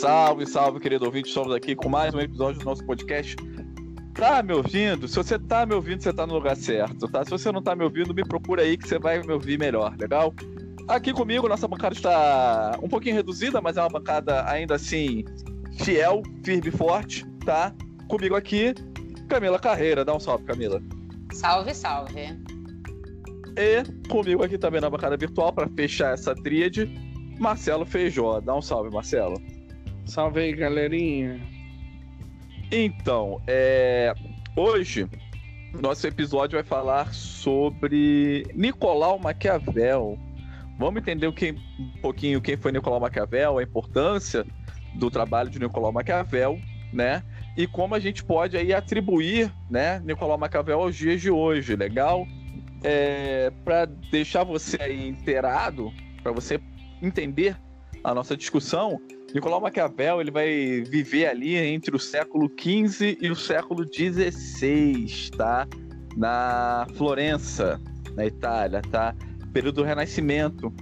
[0.00, 1.28] Salve, salve, querido ouvinte.
[1.28, 3.36] Estamos aqui com mais um episódio do nosso podcast.
[4.14, 5.06] Tá me ouvindo?
[5.06, 7.22] Se você tá me ouvindo, você tá no lugar certo, tá?
[7.22, 9.94] Se você não tá me ouvindo, me procura aí que você vai me ouvir melhor,
[9.98, 10.34] legal?
[10.88, 15.22] Aqui comigo, nossa bancada está um pouquinho reduzida, mas é uma bancada ainda assim
[15.84, 17.74] fiel, firme e forte, tá?
[18.08, 18.72] Comigo aqui,
[19.28, 20.02] Camila Carreira.
[20.02, 20.80] Dá um salve, Camila.
[21.30, 22.38] Salve, salve.
[23.54, 26.86] E comigo aqui também na bancada virtual, para fechar essa tríade,
[27.38, 28.40] Marcelo Feijó.
[28.40, 29.38] Dá um salve, Marcelo.
[30.10, 31.40] Salve aí, galerinha.
[32.72, 34.12] Então, é...
[34.56, 35.08] hoje
[35.80, 40.18] nosso episódio vai falar sobre Nicolau Maquiavel.
[40.76, 44.44] Vamos entender o que, um pouquinho quem foi Nicolau Maquiavel, a importância
[44.96, 46.58] do trabalho de Nicolau Maquiavel,
[46.92, 47.22] né?
[47.56, 52.26] E como a gente pode aí atribuir, né, Nicolau Maquiavel aos dias de hoje, legal?
[52.82, 56.60] É, para deixar você aí inteirado, para você
[57.00, 57.56] entender
[58.02, 59.00] a nossa discussão,
[59.34, 65.68] Nicolau Maquiavel ele vai viver ali entre o século XV e o século XVI, tá?
[66.16, 67.80] Na Florença,
[68.14, 69.14] na Itália, tá?
[69.52, 70.72] Período do Renascimento.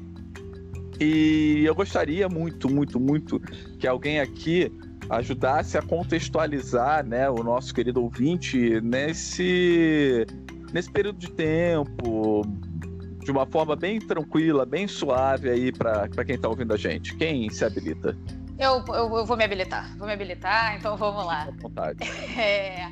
[1.01, 3.39] E eu gostaria muito, muito, muito
[3.79, 4.73] que alguém aqui
[5.09, 10.27] ajudasse a contextualizar, né, o nosso querido ouvinte nesse
[10.73, 12.43] nesse período de tempo,
[13.29, 17.15] de uma forma bem tranquila, bem suave aí para quem está ouvindo a gente.
[17.15, 18.17] Quem se habilita?
[18.59, 21.43] Eu, eu, eu, vou me habilitar, vou me habilitar, então vamos lá.
[21.43, 21.99] À vontade.
[22.39, 22.91] É,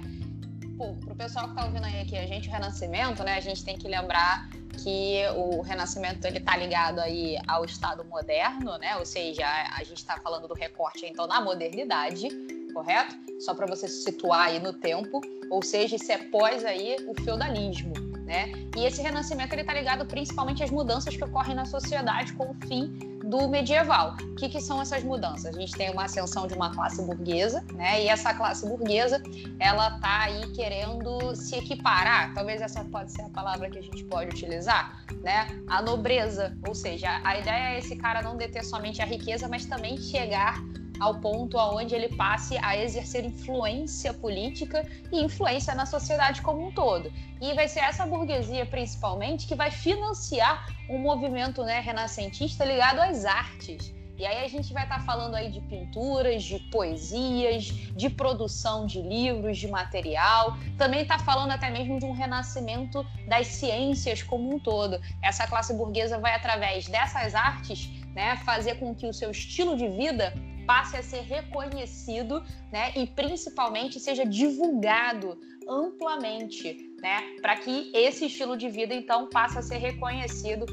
[0.77, 3.64] pô, pro pessoal que tá ouvindo aí aqui a gente, o Renascimento, né, a gente
[3.64, 4.47] tem que lembrar
[4.84, 9.84] que o Renascimento ele tá ligado aí ao Estado moderno, né, ou seja, a, a
[9.84, 12.29] gente está falando do recorte então na modernidade,
[12.75, 13.17] correto?
[13.41, 17.14] Só para você se situar aí no tempo, ou seja, isso é pós aí o
[17.23, 17.95] feudalismo,
[18.27, 18.53] né?
[18.77, 22.55] E esse renascimento ele está ligado principalmente às mudanças que ocorrem na sociedade com o
[22.67, 24.17] fim do medieval.
[24.21, 25.57] O que, que, são essas mudanças?
[25.57, 28.03] A gente tem uma ascensão de uma classe burguesa, né?
[28.03, 29.23] E essa classe burguesa,
[29.59, 32.35] ela tá aí querendo se equiparar.
[32.35, 35.47] Talvez essa pode ser a palavra que a gente pode utilizar, né?
[35.69, 39.67] A nobreza, ou seja, a ideia é esse cara não deter somente a riqueza, mas
[39.67, 40.61] também chegar
[41.01, 46.73] ao ponto aonde ele passe a exercer influência política e influência na sociedade como um
[46.73, 47.12] todo.
[47.40, 53.24] E vai ser essa burguesia, principalmente, que vai financiar um movimento né, renascentista ligado às
[53.24, 53.95] artes.
[54.18, 58.86] E aí a gente vai estar tá falando aí de pinturas, de poesias, de produção
[58.86, 60.56] de livros, de material.
[60.79, 64.98] Também está falando até mesmo de um renascimento das ciências como um todo.
[65.23, 69.89] Essa classe burguesa vai, através dessas artes, né, fazer com que o seu estilo de
[69.89, 70.33] vida
[70.67, 75.39] passe a ser reconhecido, né, e principalmente seja divulgado
[75.69, 80.67] amplamente, né, para que esse estilo de vida então passe a ser reconhecido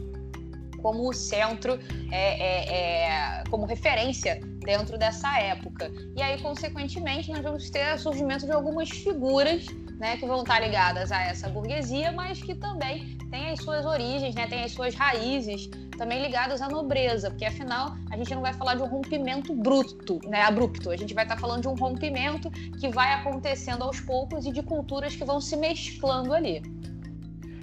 [0.82, 1.80] como o centro,
[2.12, 5.90] é, é, é, como referência dentro dessa época.
[6.16, 9.66] E aí, consequentemente, nós vamos ter o surgimento de algumas figuras
[10.00, 14.36] né, que vão estar ligadas a essa burguesia, mas que também têm as suas origens,
[14.36, 18.54] né, têm as suas raízes também ligadas à nobreza, porque afinal a gente não vai
[18.54, 22.50] falar de um rompimento bruto, né, abrupto, a gente vai estar falando de um rompimento
[22.80, 26.62] que vai acontecendo aos poucos e de culturas que vão se mesclando ali.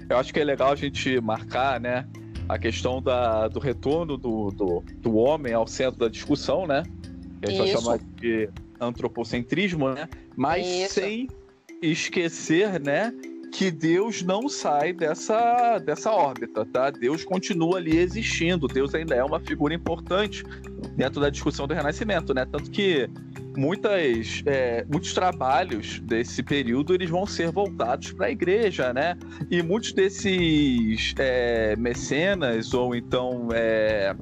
[0.09, 2.05] Eu acho que é legal a gente marcar, né,
[2.51, 6.83] a questão da, do retorno do, do, do homem ao centro da discussão, né?
[7.41, 7.73] Que a gente Isso.
[7.73, 10.09] vai chamar de antropocentrismo, né?
[10.35, 10.95] Mas Isso.
[10.95, 11.29] sem
[11.81, 13.13] esquecer, né,
[13.51, 16.89] que Deus não sai dessa, dessa órbita, tá?
[16.89, 20.43] Deus continua ali existindo, Deus ainda é uma figura importante
[20.95, 22.45] dentro da discussão do Renascimento, né?
[22.45, 23.09] Tanto que
[23.57, 29.17] muitas, é, muitos trabalhos desse período eles vão ser voltados para a igreja, né?
[29.49, 34.15] E muitos desses é, mecenas ou então é,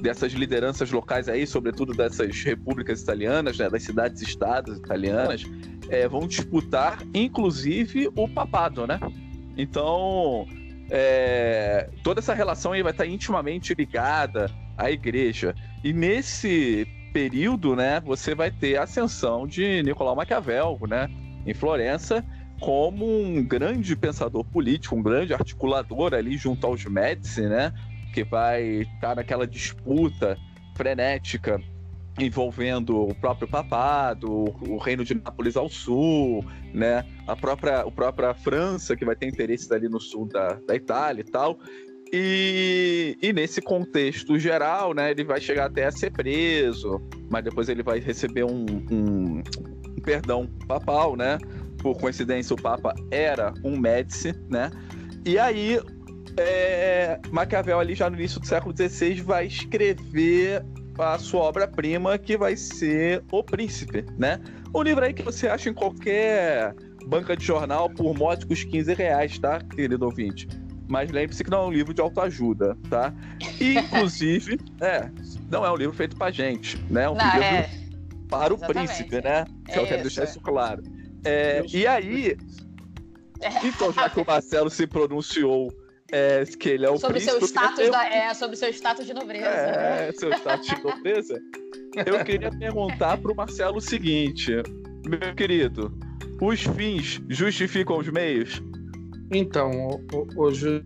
[0.00, 3.68] dessas lideranças locais aí, sobretudo dessas repúblicas italianas, né?
[3.68, 5.44] Das cidades-estados italianas
[5.88, 8.98] é, vão disputar, inclusive, o papado, né?
[9.56, 10.46] Então,
[10.90, 15.54] é, toda essa relação aí vai estar intimamente ligada à igreja.
[15.84, 21.08] E nesse período, né, você vai ter a ascensão de Nicolau Maquiavel, né,
[21.46, 22.24] em Florença,
[22.60, 27.72] como um grande pensador político, um grande articulador ali junto aos Médici, né,
[28.12, 30.36] que vai estar naquela disputa
[30.76, 31.60] frenética
[32.18, 36.44] envolvendo o próprio papado, o reino de Nápoles ao sul,
[36.74, 37.06] né?
[37.26, 41.22] A própria, a própria França, que vai ter interesses ali no sul da, da Itália
[41.22, 41.58] e tal.
[42.14, 47.00] E, e, nesse contexto geral, né, ele vai chegar até a ser preso,
[47.30, 51.38] mas depois ele vai receber um, um, um perdão papal, né?
[51.78, 54.70] Por coincidência, o Papa era um Médici, né?
[55.24, 55.80] E aí,
[56.36, 60.62] é, Maquiavel ali já no início do século XVI vai escrever
[60.98, 64.38] a sua obra-prima, que vai ser O Príncipe, né?
[64.74, 66.74] Um livro aí que você acha em qualquer
[67.06, 70.46] banca de jornal por módicos 15 reais, tá, querido ouvinte?
[70.92, 73.14] Mas lembre-se que não é um livro de autoajuda, tá?
[73.58, 75.10] Inclusive, é,
[75.50, 77.04] não é um livro feito pra gente, né?
[77.04, 77.70] É um Não, livro é.
[78.28, 78.88] para o Exatamente.
[78.88, 79.46] príncipe, né?
[79.68, 80.24] É eu quero deixar é.
[80.26, 80.82] isso claro.
[81.24, 82.36] É, e aí,
[83.64, 85.72] então, já que o Marcelo se pronunciou
[86.12, 87.38] é, que ele é o sobre príncipe.
[87.38, 89.48] seu status da, é, sobre seu status de nobreza.
[89.48, 91.40] É, seu status de nobreza.
[92.04, 94.52] Eu queria perguntar pro Marcelo o seguinte,
[95.08, 95.90] meu querido,
[96.38, 98.62] os fins justificam os meios?
[99.30, 99.70] Então,
[100.36, 100.82] hoje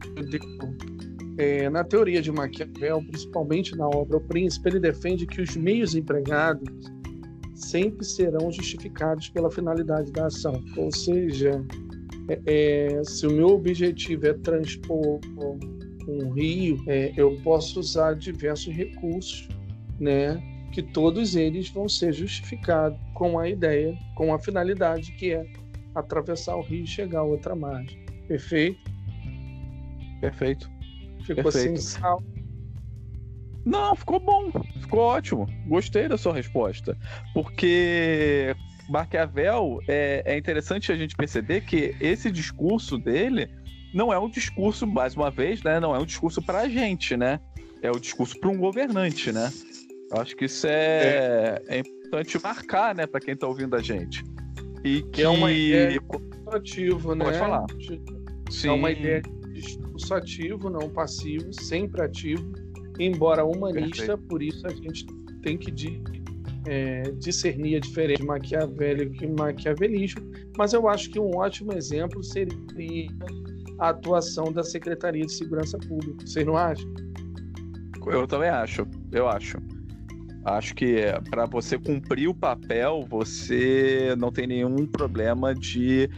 [1.38, 5.94] é, na teoria de Maquiavel, principalmente na obra O Príncipe, ele defende que os meios
[5.94, 6.68] empregados
[7.54, 10.62] sempre serão justificados pela finalidade da ação.
[10.76, 11.62] Ou seja,
[12.28, 15.20] é, é, se o meu objetivo é transpor
[16.08, 19.48] um rio, é, eu posso usar diversos recursos,
[19.98, 20.40] né?
[20.72, 25.46] Que todos eles vão ser justificados com a ideia, com a finalidade que é
[25.94, 28.05] atravessar o rio e chegar a outra margem.
[28.28, 28.90] Perfeito?
[30.20, 30.70] Perfeito.
[31.24, 31.80] Ficou Perfeito.
[31.80, 32.22] sem sal.
[33.64, 34.50] Não, ficou bom,
[34.80, 35.46] ficou ótimo.
[35.66, 36.96] Gostei da sua resposta.
[37.34, 38.54] Porque
[38.88, 43.48] Maquiavel é, é interessante a gente perceber que esse discurso dele
[43.92, 45.80] não é um discurso, mais uma vez, né?
[45.80, 47.40] Não é um discurso para a gente, né?
[47.82, 49.52] É o discurso para um governante, né?
[50.12, 54.22] Eu acho que isso é, é importante marcar, né, para quem está ouvindo a gente.
[54.84, 56.00] E que é uma ideia-
[57.16, 57.24] né?
[57.24, 57.66] Pode falar.
[58.64, 62.52] É uma ideia de discurso ativo, não passivo, sempre ativo,
[62.98, 65.06] embora humanista, por isso a gente
[65.42, 66.02] tem que di-
[66.66, 70.22] é, discernir a diferença de maquiavélico e maquiavelismo,
[70.58, 73.08] mas eu acho que um ótimo exemplo seria
[73.78, 76.26] a atuação da Secretaria de Segurança Pública.
[76.26, 76.88] Vocês não acham?
[78.06, 79.58] Eu também acho, eu acho.
[80.44, 80.96] Acho que
[81.28, 86.08] para você cumprir o papel, você não tem nenhum problema de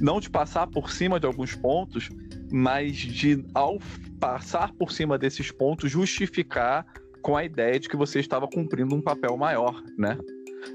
[0.00, 2.08] não de passar por cima de alguns pontos,
[2.50, 3.78] mas de ao
[4.18, 6.86] passar por cima desses pontos justificar
[7.22, 10.18] com a ideia de que você estava cumprindo um papel maior, né?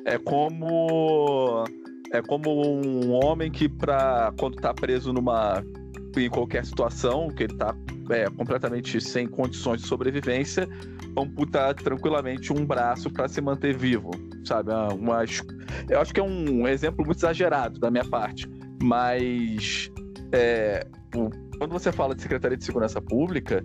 [0.05, 1.63] É como
[2.11, 5.63] é como um homem que para quando está preso numa
[6.15, 7.75] em qualquer situação, que ele está
[8.09, 10.67] é, completamente sem condições de sobrevivência,
[11.17, 14.11] amputar tranquilamente um braço para se manter vivo,
[14.45, 14.71] sabe?
[14.71, 15.23] Ah, Uma,
[15.89, 18.47] eu acho que é um exemplo muito exagerado da minha parte,
[18.81, 19.89] mas
[20.31, 20.85] é,
[21.15, 23.63] o- quando você fala de Secretaria de Segurança Pública,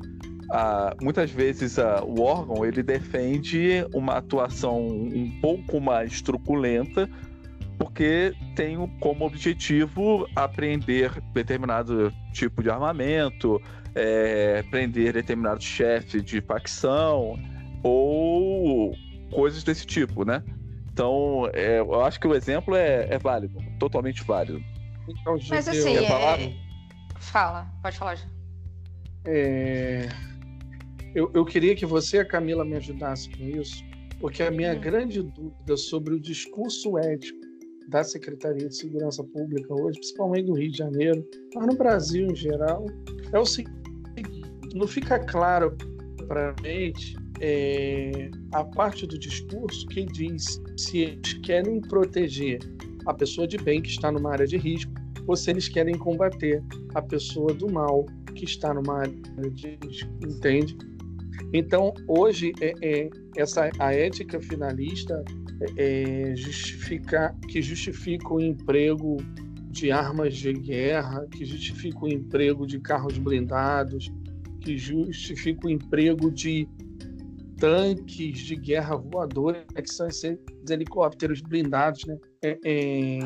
[0.50, 7.08] ah, muitas vezes ah, o órgão ele defende uma atuação um pouco mais truculenta,
[7.78, 13.60] porque tem como objetivo apreender determinado tipo de armamento,
[13.94, 17.38] é, prender determinado chefe de facção
[17.82, 18.94] ou
[19.30, 20.42] coisas desse tipo, né?
[20.92, 24.60] Então, é, eu acho que o exemplo é, é válido, totalmente válido.
[25.08, 26.56] Então, Mas Gideon, assim, é...
[27.18, 28.18] fala, pode falar.
[29.24, 30.08] É,
[31.14, 33.82] Eu, eu queria que você e a Camila me ajudassem com isso,
[34.20, 34.80] porque a minha Hum.
[34.80, 37.38] grande dúvida sobre o discurso ético
[37.88, 42.36] da Secretaria de Segurança Pública hoje, principalmente do Rio de Janeiro, mas no Brasil em
[42.36, 42.84] geral,
[43.32, 43.72] é o seguinte:
[44.74, 45.74] não fica claro
[46.26, 52.58] para a gente é, a parte do discurso que diz se eles querem proteger
[53.06, 54.92] a pessoa de bem que está numa área de risco
[55.28, 59.14] ou se eles querem combater a pessoa do mal que está numa área
[59.52, 59.78] de
[60.26, 60.76] entende?
[61.52, 65.22] Então, hoje, é, é, essa, a ética finalista
[65.76, 69.18] é, justifica, que justifica o emprego
[69.70, 74.10] de armas de guerra, que justifica o emprego de carros blindados,
[74.60, 76.66] que justifica o emprego de
[77.58, 82.16] tanques de guerra voadora, que são esses helicópteros blindados, né?
[82.42, 83.18] É, é,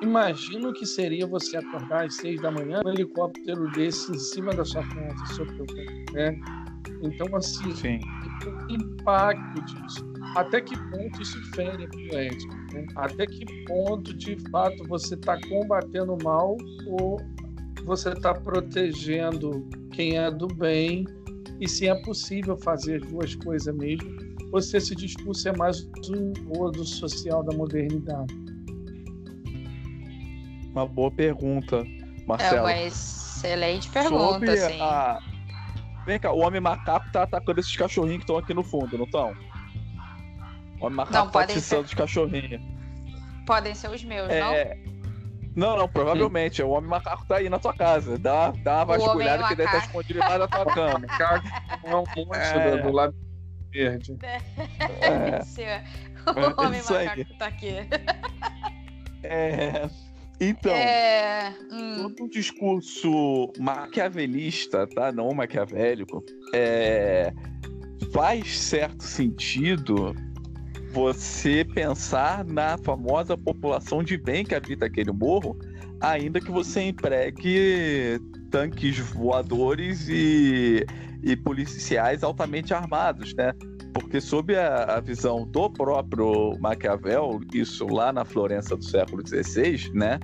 [0.00, 4.64] Imagino que seria você acordar às seis da manhã um helicóptero desse em cima da
[4.64, 6.38] sua casa, sobre o né?
[7.02, 8.00] Então, assim, Sim.
[8.46, 10.04] o impacto disso.
[10.36, 12.54] Até que ponto isso fere a ética?
[12.72, 12.86] Né?
[12.96, 17.20] Até que ponto, de fato, você está combatendo o mal ou
[17.84, 21.06] você está protegendo quem é do bem?
[21.60, 24.33] E se é possível fazer as duas coisas mesmo?
[24.52, 28.32] Ou se esse discurso é mais um modo social da modernidade?
[30.72, 32.62] Uma boa pergunta, É Marcelo.
[32.62, 34.80] uma excelente pergunta, Sobre assim.
[34.80, 35.18] a...
[36.06, 39.04] Vem cá, o Homem Macaco tá atacando esses cachorrinhos que estão aqui no fundo, não
[39.04, 39.32] estão?
[40.80, 42.60] O Homem Macaco Não, tá podem atiçando os cachorrinhos.
[43.46, 44.52] Podem ser os meus, não?
[44.52, 44.76] É...
[45.56, 46.60] Não, não, provavelmente.
[46.62, 48.18] O Homem Macaco tá aí na tua casa.
[48.18, 49.86] Dá, dá uma vasculhada que deve estar Macaco.
[49.86, 51.06] escondido embaixo da tua cama.
[51.84, 52.82] É um monstro É.
[52.82, 53.14] do lado
[53.74, 54.16] verde.
[55.02, 55.84] É.
[56.26, 57.68] O homem macaco tá aqui.
[59.22, 59.90] É.
[60.40, 61.54] Então, é...
[61.70, 61.96] hum.
[61.96, 65.12] todo um discurso maquiavelista, tá?
[65.12, 67.32] Não maquiavélico, é...
[68.12, 70.14] faz certo sentido
[70.92, 75.58] você pensar na famosa população de bem que habita aquele morro,
[76.00, 78.18] ainda que você empregue
[78.54, 80.86] tanques voadores e,
[81.24, 83.52] e policiais altamente armados, né?
[83.92, 89.90] Porque sob a, a, visão do próprio Maquiavel, isso lá na Florença do século XVI,
[89.92, 90.20] né?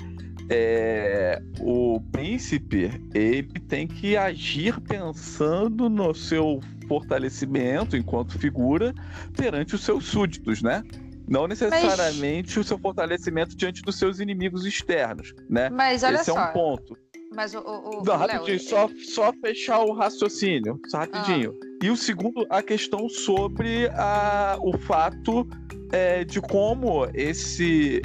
[0.48, 8.94] É, o príncipe ele tem que agir pensando no seu fortalecimento enquanto figura
[9.36, 10.84] perante os seus súditos, né?
[11.26, 12.64] Não necessariamente Mas...
[12.64, 15.68] o seu fortalecimento diante dos seus inimigos externos, né?
[15.68, 16.38] Mas olha Esse só.
[16.38, 16.96] é um ponto.
[17.34, 21.54] Mas o, o, Não, rapidinho, Léo, só, só fechar o raciocínio, só rapidinho.
[21.62, 21.66] Ah.
[21.84, 25.48] E o segundo, a questão sobre a, o fato
[25.92, 28.02] é, de como esse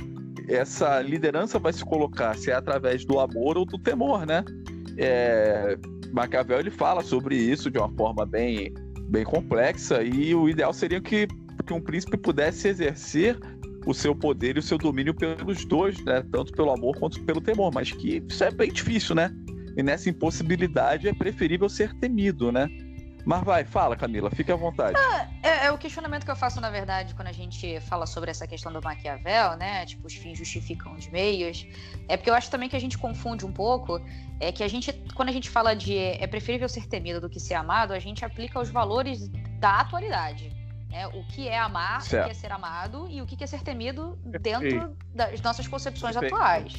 [0.48, 4.46] essa liderança vai se colocar, se é através do amor ou do temor, né?
[4.98, 5.76] É,
[6.14, 8.72] Maquiavel ele fala sobre isso de uma forma bem,
[9.10, 11.28] bem complexa e o ideal seria que,
[11.66, 13.40] que um príncipe pudesse exercer
[13.86, 16.24] o seu poder e o seu domínio pelos dois, né?
[16.32, 19.32] Tanto pelo amor quanto pelo temor, mas que isso é bem difícil, né?
[19.78, 22.70] E nessa impossibilidade é preferível ser temido, né?
[23.26, 24.96] Mas vai, fala, Camila, fique à vontade.
[24.96, 28.30] Ah, é, é, o questionamento que eu faço, na verdade, quando a gente fala sobre
[28.30, 29.84] essa questão do Maquiavel, né?
[29.84, 31.66] Tipo, os fins justificam os meios.
[32.08, 34.00] É porque eu acho também que a gente confunde um pouco.
[34.40, 37.40] É que a gente, quando a gente fala de é preferível ser temido do que
[37.40, 39.28] ser amado, a gente aplica os valores
[39.60, 40.55] da atualidade.
[40.96, 41.08] Né?
[41.08, 42.24] O que é amar, certo.
[42.24, 46.14] o que é ser amado e o que é ser temido dentro das nossas concepções
[46.14, 46.34] Perfeito.
[46.34, 46.74] atuais.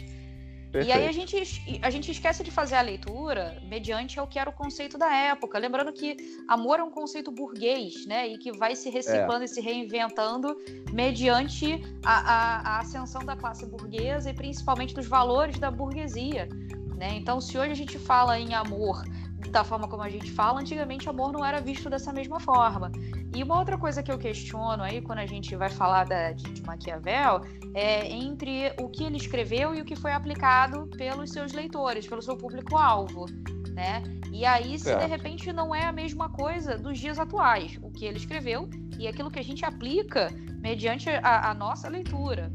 [0.72, 0.88] Perfeito.
[0.88, 4.48] E aí a gente, a gente esquece de fazer a leitura mediante o que era
[4.48, 5.58] o conceito da época.
[5.58, 6.16] Lembrando que
[6.48, 8.26] amor é um conceito burguês, né?
[8.26, 9.44] E que vai se reciclando é.
[9.44, 10.56] e se reinventando
[10.94, 16.48] mediante a, a, a, ascensão da classe burguesa e principalmente dos valores da burguesia.
[16.96, 17.16] Né?
[17.16, 19.04] Então, se hoje a gente fala em amor
[19.50, 22.90] da forma como a gente fala, antigamente amor não era visto dessa mesma forma.
[23.34, 26.44] E uma outra coisa que eu questiono aí, quando a gente vai falar da, de,
[26.44, 27.42] de Maquiavel,
[27.74, 32.22] é entre o que ele escreveu e o que foi aplicado pelos seus leitores, pelo
[32.22, 33.26] seu público-alvo.
[33.74, 34.02] Né?
[34.32, 38.06] E aí, se de repente não é a mesma coisa dos dias atuais, o que
[38.06, 42.50] ele escreveu e aquilo que a gente aplica mediante a, a nossa leitura.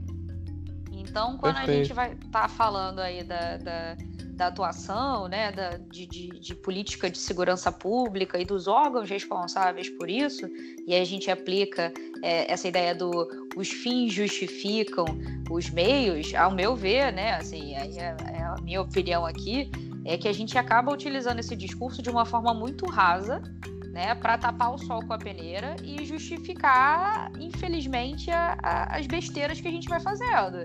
[0.92, 1.80] Então, quando Perfeito.
[1.80, 3.98] a gente vai estar tá falando aí da, da
[4.42, 9.88] da atuação, né, da, de, de, de, política de segurança pública e dos órgãos responsáveis
[9.88, 10.50] por isso,
[10.88, 11.94] e a gente aplica
[12.24, 13.12] é, essa ideia do
[13.56, 15.06] os fins justificam
[15.52, 19.70] os meios, ao meu ver, né, assim, é, é a minha opinião aqui,
[20.06, 23.44] é que a gente acaba utilizando esse discurso de uma forma muito rasa,
[23.92, 29.62] né, para tapar o sol com a peneira e justificar, infelizmente, a, a, as besteiras
[29.62, 30.64] que a gente vai fazendo,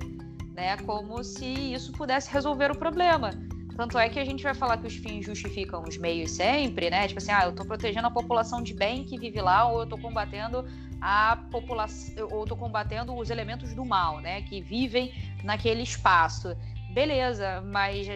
[0.54, 3.32] né, como se isso pudesse resolver o problema.
[3.76, 7.06] Tanto é que a gente vai falar que os fins justificam os meios sempre, né?
[7.06, 9.84] Tipo assim, ah, eu estou protegendo a população de bem que vive lá, ou eu
[9.84, 10.66] estou combatendo
[11.00, 14.40] a população, ou estou combatendo os elementos do mal, né?
[14.42, 15.12] Que vivem
[15.44, 16.56] naquele espaço.
[16.94, 18.06] Beleza, mas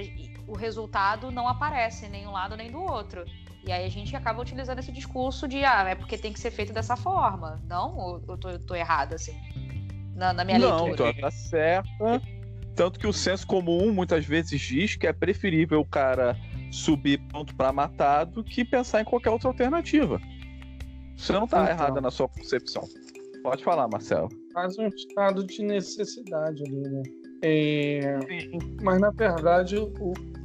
[0.47, 3.27] o resultado não aparece nem um lado nem do outro.
[3.63, 6.51] E aí a gente acaba utilizando esse discurso de, ah, é porque tem que ser
[6.51, 7.61] feito dessa forma.
[7.69, 8.23] Não?
[8.27, 9.39] Eu tô, eu tô errado, assim?
[10.17, 11.13] Na, na minha não, leitura.
[11.13, 12.40] Não, tá certa.
[12.81, 16.35] Tanto que o senso comum muitas vezes diz que é preferível o cara
[16.73, 20.19] subir pronto para matar do que pensar em qualquer outra alternativa.
[21.15, 22.89] Você não tá então, errada na sua concepção.
[23.43, 24.31] Pode falar, Marcelo.
[24.55, 27.03] Faz um estado de necessidade ali, né?
[27.43, 28.19] É...
[28.83, 29.77] Mas na verdade,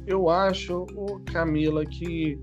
[0.06, 0.84] eu acho,
[1.32, 2.38] Camila, que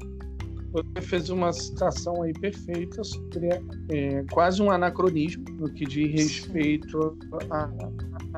[0.71, 3.49] você fez uma citação aí perfeita sobre
[3.91, 7.15] é, quase um anacronismo no que diz respeito
[7.51, 7.67] à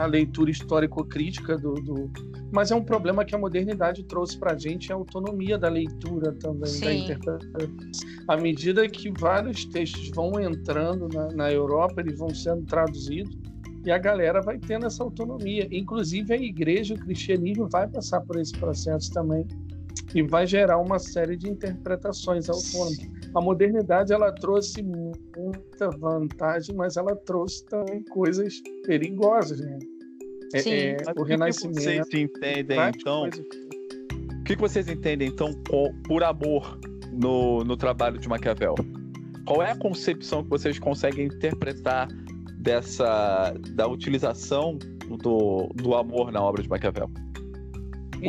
[0.04, 2.12] leitura histórico-crítica do, do,
[2.52, 6.34] Mas é um problema que a modernidade trouxe para a gente, a autonomia da leitura
[6.34, 6.86] também, Sim.
[6.86, 7.78] da interpretação.
[8.28, 13.38] À medida que vários textos vão entrando na, na Europa, eles vão sendo traduzidos,
[13.86, 15.68] e a galera vai tendo essa autonomia.
[15.72, 19.48] Inclusive a igreja, o cristianismo vai passar por esse processo também
[20.14, 23.15] e vai gerar uma série de interpretações autônomas.
[23.36, 29.78] A modernidade ela trouxe muita vantagem, mas ela trouxe também coisas perigosas, né?
[30.54, 30.72] É, Sim.
[30.72, 31.78] É, o, o Renascimento.
[31.78, 33.28] Que vocês entendem então?
[33.28, 35.52] O que vocês entendem então
[36.08, 36.80] por amor
[37.12, 38.76] no, no trabalho de Maquiavel?
[39.46, 42.08] Qual é a concepção que vocês conseguem interpretar
[42.60, 44.78] dessa da utilização
[45.22, 47.10] do, do amor na obra de Maquiavel?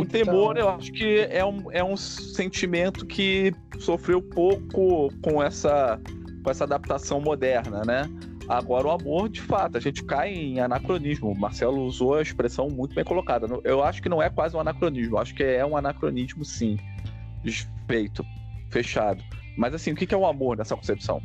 [0.00, 0.25] O então...
[0.25, 6.00] temor, eu acho que é um, é um sentimento que sofreu pouco com essa
[6.43, 8.09] com essa adaptação moderna, né?
[8.49, 11.33] Agora, o amor, de fato, a gente cai em anacronismo.
[11.33, 13.49] O Marcelo usou a expressão muito bem colocada.
[13.65, 16.79] Eu acho que não é quase um anacronismo, eu acho que é um anacronismo, sim.
[17.88, 18.25] Feito,
[18.71, 19.23] fechado.
[19.59, 21.21] Mas, assim, o que é o amor nessa concepção?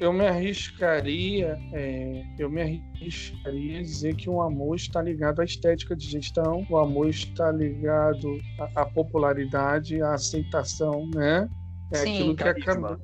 [0.00, 5.44] Eu me arriscaria, é, eu me arriscaria a dizer que o amor está ligado à
[5.44, 11.48] estética de gestão, o amor está ligado à, à popularidade, à aceitação, né?
[11.92, 13.00] É Sim, aquilo que a Camila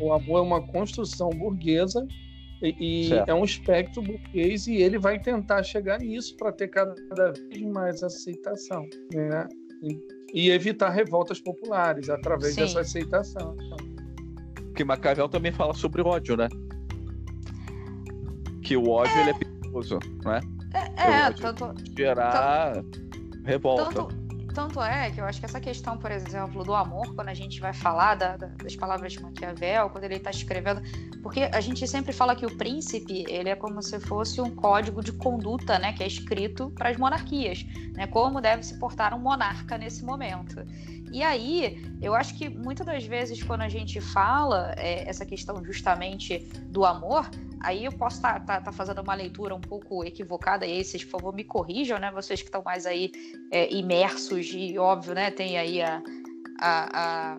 [0.00, 2.06] o amor é uma construção burguesa
[2.62, 6.94] e, e é um espectro burguês e ele vai tentar chegar nisso para ter cada
[6.94, 9.48] vez mais aceitação, né?
[9.82, 12.62] E, e evitar revoltas populares através Sim.
[12.62, 13.56] dessa aceitação.
[14.74, 16.48] Porque Maquiavel também fala sobre ódio, né?
[18.60, 19.20] Que o ódio é...
[19.20, 20.40] ele é perigoso, né?
[20.96, 23.00] É, é tanto gerar tanto,
[23.44, 23.94] revolta.
[23.94, 24.23] Tanto
[24.54, 27.60] tanto é que eu acho que essa questão, por exemplo, do amor, quando a gente
[27.60, 30.80] vai falar da, da, das palavras de Maquiavel, quando ele está escrevendo,
[31.22, 35.02] porque a gente sempre fala que o príncipe ele é como se fosse um código
[35.02, 39.18] de conduta, né, que é escrito para as monarquias, né, como deve se portar um
[39.18, 40.64] monarca nesse momento.
[41.12, 45.64] E aí, eu acho que muitas das vezes quando a gente fala é, essa questão
[45.64, 47.28] justamente do amor,
[47.64, 50.84] aí eu posso estar tá, tá, tá fazendo uma leitura um pouco equivocada, e aí
[50.84, 52.10] vocês, por favor, me corrijam, né?
[52.12, 53.10] Vocês que estão mais aí
[53.50, 56.02] é, imersos e, óbvio, né, tem aí a,
[56.60, 57.00] a,
[57.32, 57.38] a,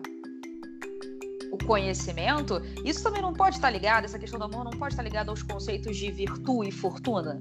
[1.52, 5.02] o conhecimento, isso também não pode estar ligado, essa questão do amor não pode estar
[5.02, 7.40] ligada aos conceitos de virtude e fortuna?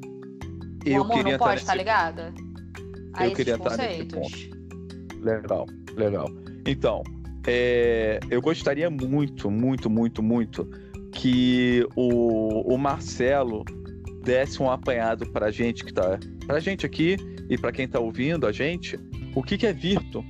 [0.86, 2.22] Eu o amor não pode estar ligado
[3.14, 4.50] a eu esses conceitos?
[5.22, 5.66] Legal,
[5.96, 6.28] legal.
[6.68, 7.02] Então,
[7.48, 10.85] é, eu gostaria muito, muito, muito, muito
[11.16, 13.64] que o, o Marcelo
[14.24, 17.16] desse um apanhado para a gente que tá, para gente aqui
[17.50, 19.00] e para quem está ouvindo a gente,
[19.34, 20.24] o que, que é Virto,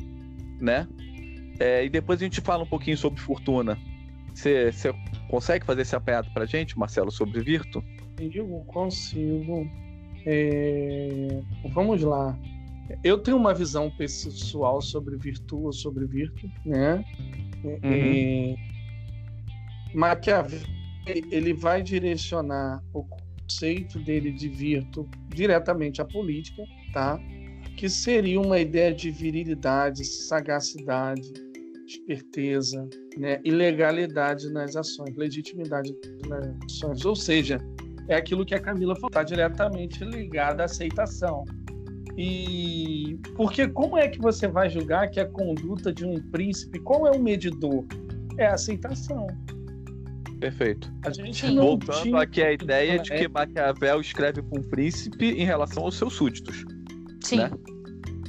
[0.62, 0.88] né?
[1.60, 3.77] É, e depois a gente fala um pouquinho sobre Fortuna.
[4.34, 4.94] Você
[5.30, 7.82] consegue fazer esse apanhado para a gente, Marcelo, sobre Virto?
[8.20, 9.68] Eu consigo.
[10.26, 11.41] É...
[11.74, 12.38] Vamos lá.
[13.04, 17.04] Eu tenho uma visão pessoal sobre Virtu, sobre Virtu, né?
[17.63, 17.80] Uhum.
[17.82, 18.75] É...
[19.93, 20.76] Maquiavel
[21.08, 27.19] ele vai direcionar o conceito dele de virtu diretamente à política, tá?
[27.78, 31.32] Que seria uma ideia de virilidade, sagacidade,
[31.86, 33.39] esperteza, né?
[33.43, 35.95] e legalidade nas ações, legitimidade
[36.28, 37.06] nas ações.
[37.06, 37.60] Ou seja,
[38.08, 41.43] é aquilo que a Camila falou, está diretamente ligada à aceitação.
[42.17, 47.06] E porque como é que você vai julgar que a conduta de um príncipe, qual
[47.06, 47.86] é o medidor?
[48.38, 49.28] É a aceitação.
[50.39, 50.91] Perfeito.
[51.04, 52.19] A gente não Voltando tinha...
[52.19, 56.65] aqui à ideia de que Maquiavel escreve para um príncipe em relação aos seus súditos.
[57.21, 57.38] Sim.
[57.38, 57.52] Né?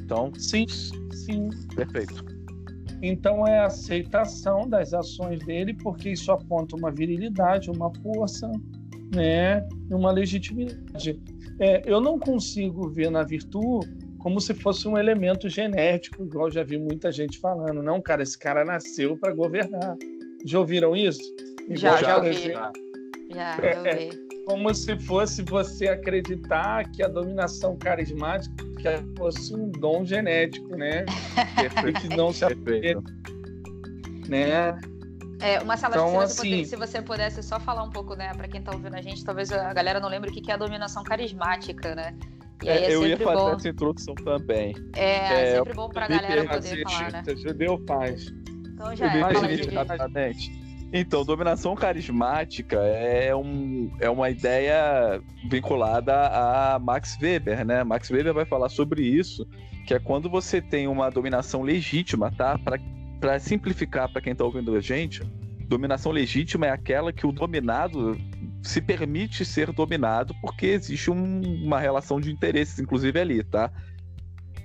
[0.00, 0.32] Então.
[0.38, 1.48] Sim, sim.
[1.74, 2.24] Perfeito.
[3.02, 8.50] Então é a aceitação das ações dele, porque isso aponta uma virilidade, uma força,
[9.14, 11.20] né, uma legitimidade.
[11.58, 13.88] É, eu não consigo ver na virtude
[14.18, 17.80] como se fosse um elemento genético, igual já vi muita gente falando.
[17.80, 19.96] Não, cara, esse cara nasceu para governar.
[20.44, 21.22] Já ouviram isso?
[21.70, 22.52] Já, já ouvi.
[22.52, 22.72] Já,
[23.34, 24.10] já é,
[24.46, 31.04] como se fosse você acreditar que a dominação carismática fosse um dom genético, né?
[32.00, 33.02] que não se aplica,
[34.28, 34.78] né?
[35.40, 38.48] É, uma sala então, se, assim, se você pudesse só falar um pouco, né, para
[38.48, 41.02] quem está ouvindo a gente, talvez a galera não lembre o que é a dominação
[41.02, 42.16] carismática, né?
[42.62, 43.52] E é, é eu ia fazer bom...
[43.52, 44.74] essa introdução também.
[44.94, 47.22] É, é sempre bom para a galera poder falar, né?
[47.36, 48.32] Judeu faz.
[48.72, 50.65] Então já é, fala aí, rapidamente.
[50.92, 57.82] Então, dominação carismática é, um, é uma ideia vinculada a Max Weber, né?
[57.82, 59.46] Max Weber vai falar sobre isso,
[59.86, 62.58] que é quando você tem uma dominação legítima, tá?
[63.20, 65.22] Para simplificar para quem está ouvindo a gente,
[65.66, 68.16] dominação legítima é aquela que o dominado
[68.62, 73.70] se permite ser dominado porque existe um, uma relação de interesses, inclusive ali, tá?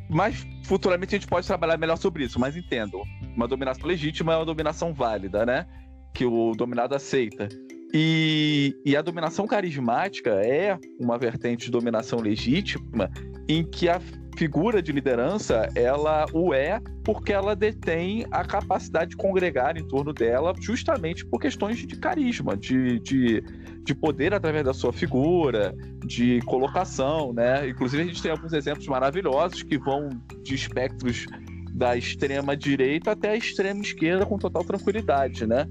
[0.10, 3.02] Mas futuramente a gente pode trabalhar melhor sobre isso, mas entendo.
[3.36, 5.66] Uma dominação legítima é uma dominação válida, né?
[6.14, 7.50] Que o dominado aceita.
[7.94, 13.12] E, e, a dominação carismática é uma vertente de dominação legítima
[13.50, 14.00] em que a
[14.38, 20.14] figura de liderança ela o é porque ela detém a capacidade de congregar em torno
[20.14, 23.44] dela justamente por questões de carisma, de, de,
[23.84, 27.68] de poder através da sua figura, de colocação, né?
[27.68, 30.10] Inclusive a gente tem alguns exemplos maravilhosos que vão
[30.44, 31.26] de espectros
[31.74, 35.68] da extrema direita até a extrema esquerda com total tranquilidade, né?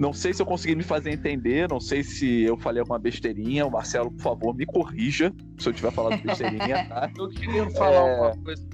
[0.00, 3.66] Não sei se eu consegui me fazer entender, não sei se eu falei alguma besteirinha.
[3.66, 7.12] O Marcelo, por favor, me corrija se eu tiver falado besteirinha, tá?
[7.18, 8.20] Eu queria falar é...
[8.20, 8.66] uma coisa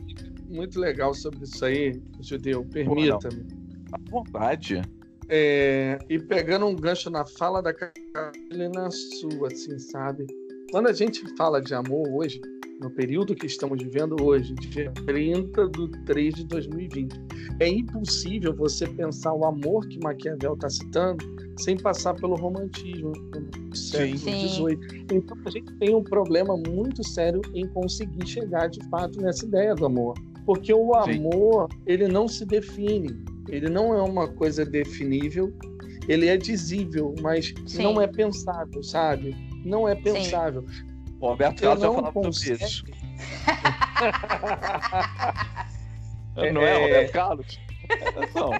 [0.49, 2.65] muito legal sobre isso aí, Judeu.
[2.67, 3.45] Permita-me.
[3.91, 4.81] À vontade.
[5.29, 10.29] é, e pegando um gancho na fala da Carolina na sua, assim, sabe?
[10.77, 12.39] Quando a gente fala de amor hoje,
[12.83, 17.19] no período que estamos vivendo hoje, dia 30 de 3 de 2020,
[17.61, 21.25] é impossível você pensar o amor que Maquiavel está citando
[21.57, 25.07] sem passar pelo romantismo no século XVIII.
[25.13, 29.75] Então a gente tem um problema muito sério em conseguir chegar de fato nessa ideia
[29.75, 30.13] do amor.
[30.45, 31.79] Porque o amor, Sim.
[31.87, 33.17] ele não se define,
[33.49, 35.51] ele não é uma coisa definível,
[36.07, 37.83] ele é dizível, mas Sim.
[37.83, 39.35] não é pensável, sabe?
[39.67, 40.65] Não é pensável.
[40.69, 40.97] Sim.
[41.21, 42.67] O Roberto Carlos já falava consegue...
[42.67, 42.97] sobre isso.
[46.53, 47.61] não é, é Roberto Carlos?
[48.35, 48.51] Não.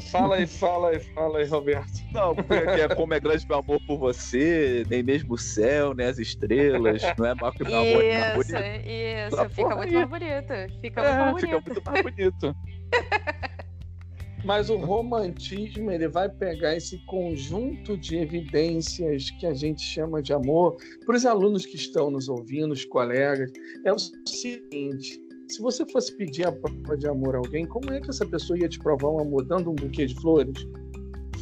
[0.00, 1.90] Fala aí, fala aí, fala aí, Roberto.
[2.12, 6.06] Não, porque é como é grande meu amor por você, nem mesmo o céu, nem
[6.06, 8.04] as estrelas, não é Marco meu amor.
[8.04, 10.80] Isso, isso, tá fica muito mais bonito.
[10.80, 11.62] Fica é, muito mais bonito.
[11.62, 12.56] Fica muito mais bonito.
[14.44, 20.32] Mas o romantismo ele vai pegar esse conjunto de evidências que a gente chama de
[20.32, 20.76] amor.
[21.04, 23.50] Para os alunos que estão nos ouvindo, os colegas,
[23.84, 28.00] é o seguinte: se você fosse pedir a prova de amor a alguém, como é
[28.00, 29.44] que essa pessoa ia te provar um amor?
[29.44, 30.66] Dando um buquê de flores,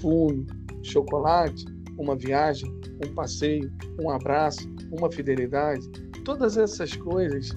[0.00, 0.44] fumo,
[0.82, 1.64] chocolate,
[1.98, 2.70] uma viagem,
[3.04, 3.70] um passeio,
[4.02, 5.87] um abraço, uma fidelidade?
[6.24, 7.50] Todas essas coisas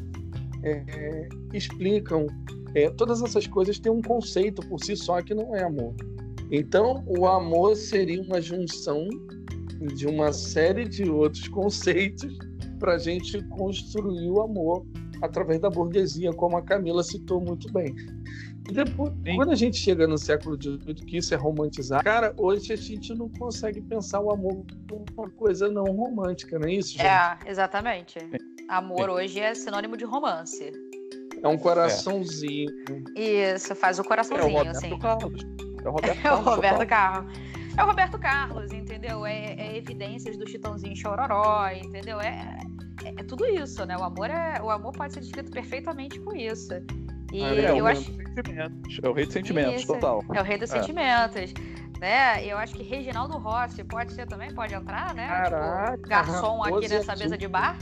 [0.64, 2.28] é, explicam,
[2.76, 5.94] é, todas essas coisas têm um conceito por si só que não é amor.
[6.52, 9.08] Então, o amor seria uma junção
[9.96, 12.38] de uma série de outros conceitos
[12.80, 14.86] para a gente construir o amor
[15.22, 17.96] através da burguesia, como a Camila citou muito bem.
[18.70, 19.36] E depois, Sim.
[19.36, 23.14] quando a gente chega no século XVIII, que isso é romantizar, cara, hoje a gente
[23.14, 26.94] não consegue pensar o amor como uma coisa não romântica, não é isso?
[26.94, 27.06] Gente?
[27.06, 28.20] É, exatamente.
[28.68, 29.10] Amor Sim.
[29.10, 30.72] hoje é sinônimo de romance.
[31.44, 32.70] É um coraçãozinho.
[33.16, 33.56] É.
[33.56, 35.00] Isso, faz o coraçãozinho, é o assim.
[35.00, 35.42] Carlos.
[35.84, 36.22] É o Roberto Carlos.
[36.32, 37.52] É o Roberto Carlos.
[37.78, 39.26] É o Roberto Carlos, entendeu?
[39.26, 42.20] É, é evidências do Chitãozinho Chororó, entendeu?
[42.20, 42.60] É,
[43.04, 43.98] é, é, tudo isso, né?
[43.98, 46.74] O amor, é, o amor pode ser descrito perfeitamente com isso.
[47.32, 48.12] E ah, é, eu acho.
[49.02, 50.24] É o rei dos sentimentos, isso, total.
[50.34, 50.80] É o rei dos é.
[50.80, 51.54] sentimentos.
[52.00, 52.46] Né?
[52.46, 55.28] Eu acho que Reginaldo Rossi pode ser também, pode entrar, né?
[55.44, 57.78] Tipo, Caraca, tipo, garçom aqui nessa mesa de bar.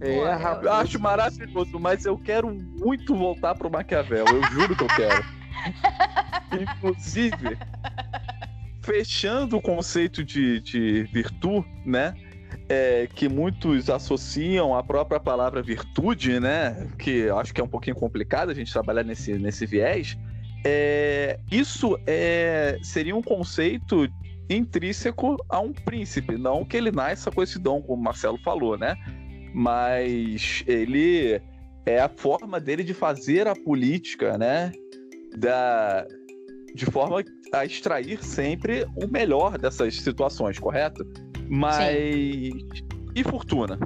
[0.00, 4.26] É, Pô, eu, acho maravilhoso, mas eu quero muito voltar pro Maquiavel.
[4.26, 5.24] Eu juro que eu quero.
[6.60, 7.58] Inclusive,
[8.82, 12.14] fechando o conceito de, de virtude, né?
[12.68, 16.88] é, que muitos associam à própria palavra virtude, né?
[16.98, 20.16] Que acho que é um pouquinho complicado a gente trabalhar nesse, nesse viés.
[20.64, 24.06] É, isso é, seria um conceito
[24.50, 28.76] intrínseco a um príncipe, não que ele nasça com esse dom, como o Marcelo falou,
[28.76, 28.96] né?
[29.52, 31.40] Mas ele
[31.86, 34.72] é a forma dele de fazer a política, né?
[35.36, 36.06] Da,
[36.74, 41.06] de forma a extrair sempre o melhor dessas situações, correto?
[41.48, 41.76] Mas.
[41.76, 42.68] Sim.
[43.14, 43.78] E fortuna?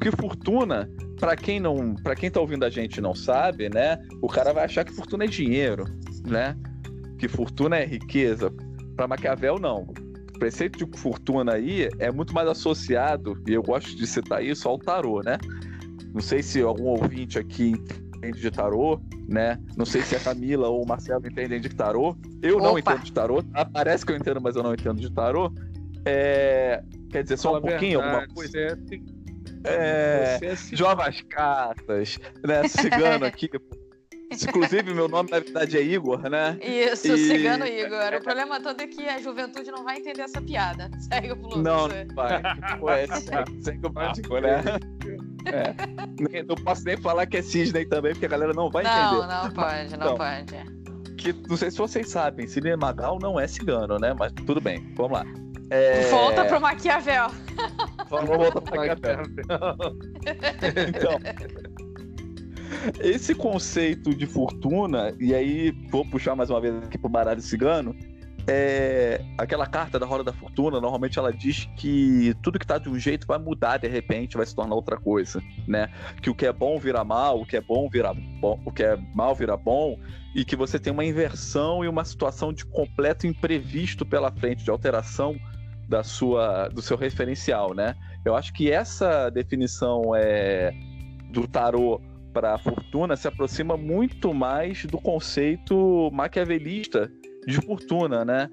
[0.00, 1.94] Que fortuna, para quem não.
[1.94, 3.98] para quem tá ouvindo a gente não sabe, né?
[4.20, 5.84] O cara vai achar que fortuna é dinheiro,
[6.26, 6.56] né?
[7.18, 8.52] Que fortuna é riqueza.
[8.96, 9.86] Para Maquiavel, não.
[10.34, 14.68] O preceito de fortuna aí é muito mais associado, e eu gosto de citar isso,
[14.68, 15.38] ao tarô, né?
[16.12, 17.74] Não sei se algum ouvinte aqui
[18.24, 19.58] entende de tarô, né?
[19.76, 22.16] Não sei se a Camila ou o Marcelo entendem de tarô.
[22.42, 22.64] Eu Opa.
[22.64, 23.42] não entendo de tarô.
[23.42, 23.64] Tá?
[23.64, 25.52] Parece que eu entendo, mas eu não entendo de tarô.
[26.04, 28.58] É, quer dizer, só um pouquinho, verdade, alguma coisa?
[29.64, 32.68] É, é, Jovas Cartas, né?
[32.68, 33.48] Cigano aqui.
[34.42, 36.58] Inclusive, meu nome na verdade é Igor, né?
[36.62, 37.28] Isso, e...
[37.28, 38.14] Cigano Igor.
[38.18, 40.90] O problema todo é que a juventude não vai entender essa piada.
[41.00, 41.62] Segue o fluxo.
[41.62, 42.42] Não, não vai.
[42.82, 43.06] Ué,
[43.62, 44.62] segue o barco, né?
[45.46, 46.42] É.
[46.42, 49.26] Não posso nem falar que é Cisne também, porque a galera não vai não, entender.
[49.26, 51.16] Não, não pode, não então, pode.
[51.16, 54.14] Que, não sei se vocês sabem, Sidney Magal não é cigano, né?
[54.18, 55.24] Mas tudo bem, vamos lá.
[55.70, 56.08] É...
[56.10, 57.30] Volta pro Maquiavel.
[58.08, 59.22] Vamos voltar pro Maquiavel.
[60.88, 61.18] então,
[63.00, 67.94] esse conceito de fortuna, e aí vou puxar mais uma vez aqui pro baralho cigano,
[68.46, 72.90] é, aquela carta da roda da fortuna, normalmente ela diz que tudo que tá de
[72.90, 75.90] um jeito vai mudar de repente, vai se tornar outra coisa, né?
[76.20, 78.82] Que o que é bom vira mal, o que é bom vira bom, o que
[78.82, 79.98] é mal vira bom,
[80.34, 84.70] e que você tem uma inversão e uma situação de completo imprevisto pela frente, de
[84.70, 85.36] alteração
[85.88, 87.94] da sua do seu referencial, né?
[88.24, 90.72] Eu acho que essa definição é
[91.30, 92.00] do tarô
[92.34, 97.10] para a fortuna se aproxima muito mais do conceito maquiavelista
[97.46, 98.50] de fortuna, né?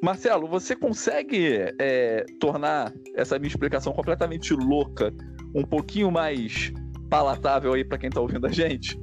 [0.00, 5.12] Marcelo, você consegue é, tornar essa minha explicação completamente louca
[5.54, 6.72] um pouquinho mais
[7.10, 8.98] palatável aí para quem está ouvindo a gente?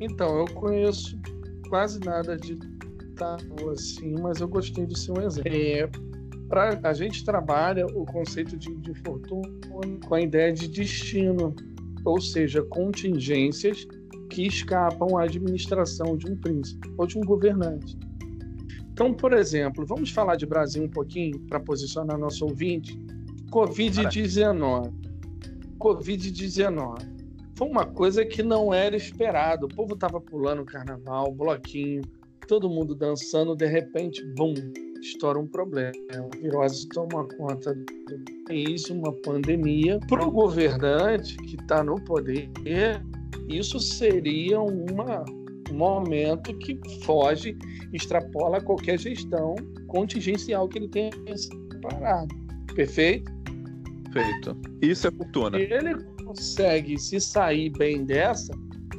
[0.00, 1.16] Então, eu conheço
[1.70, 2.58] quase nada de
[3.14, 3.36] tá
[3.72, 5.52] assim, mas eu gostei do seu exemplo.
[5.52, 5.88] É,
[6.48, 9.48] pra, a gente trabalha o conceito de, de fortuna
[10.04, 11.54] com a ideia de destino,
[12.04, 13.86] ou seja, contingências
[14.30, 17.96] que escapam à administração de um príncipe ou de um governante.
[18.92, 22.98] Então, por exemplo, vamos falar de Brasil um pouquinho para posicionar nosso ouvinte.
[23.50, 24.92] Covid-19.
[25.78, 27.14] Covid-19.
[27.56, 29.66] Foi uma coisa que não era esperado.
[29.66, 32.02] O povo estava pulando carnaval, bloquinho,
[32.46, 34.54] todo mundo dançando, de repente, bum,
[35.04, 35.92] estoura um problema.
[36.10, 40.00] A virose toma conta do país, uma pandemia.
[40.08, 42.50] Para o governante que está no poder,
[43.48, 45.24] isso seria uma,
[45.70, 47.56] um momento que foge,
[47.92, 49.54] extrapola qualquer gestão
[49.88, 52.34] contingencial que ele tenha separado.
[52.74, 53.32] Perfeito?
[54.12, 54.56] Perfeito.
[54.80, 55.58] Isso é fortuna.
[55.58, 58.52] Se ele consegue se sair bem dessa,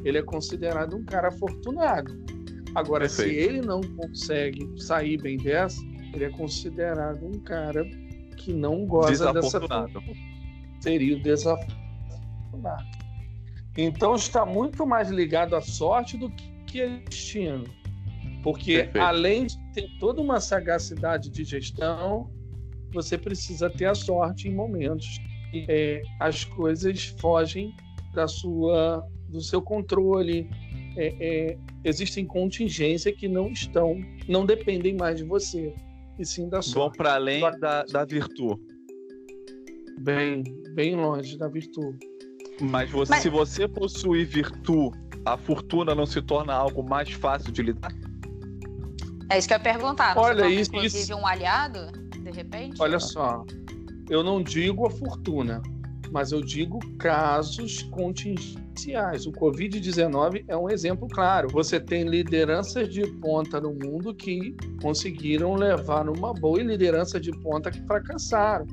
[0.03, 2.13] ele é considerado um cara afortunado.
[2.75, 3.31] Agora, Perfeito.
[3.31, 5.81] se ele não consegue sair bem dessa,
[6.15, 7.85] ele é considerado um cara
[8.37, 9.59] que não gosta dessa
[10.79, 12.85] seria o desafortunado.
[13.77, 16.29] Então está muito mais ligado à sorte do
[16.65, 17.65] que a destino.
[18.43, 19.03] Porque Perfeito.
[19.03, 22.29] além de ter toda uma sagacidade de gestão,
[22.93, 25.19] você precisa ter a sorte em momentos
[25.51, 27.75] que é, as coisas fogem
[28.13, 30.49] da sua, do seu controle.
[30.97, 33.99] É, é, existem contingências que não estão,
[34.29, 35.73] não dependem mais de você,
[36.17, 36.75] e sim da sorte.
[36.75, 38.61] Vão para além da, da virtude.
[39.99, 41.97] Bem, bem longe da virtude.
[42.61, 43.23] Mas, você, Mas...
[43.23, 47.91] se você possuir virtude, a fortuna não se torna algo mais fácil de lidar?
[49.29, 50.13] É isso que eu ia perguntar.
[50.13, 51.15] Você Olha, isso, inclusive isso...
[51.15, 52.81] um aliado, de repente?
[52.81, 53.43] Olha só,
[54.09, 55.61] eu não digo a fortuna,
[56.11, 57.83] mas eu digo casos
[59.25, 61.47] O Covid-19 é um exemplo claro.
[61.49, 67.31] Você tem lideranças de ponta no mundo que conseguiram levar numa boa e lideranças de
[67.31, 68.65] ponta que fracassaram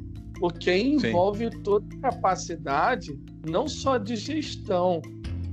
[0.42, 1.62] porque envolve Sim.
[1.62, 3.16] toda a capacidade,
[3.48, 5.00] não só de gestão,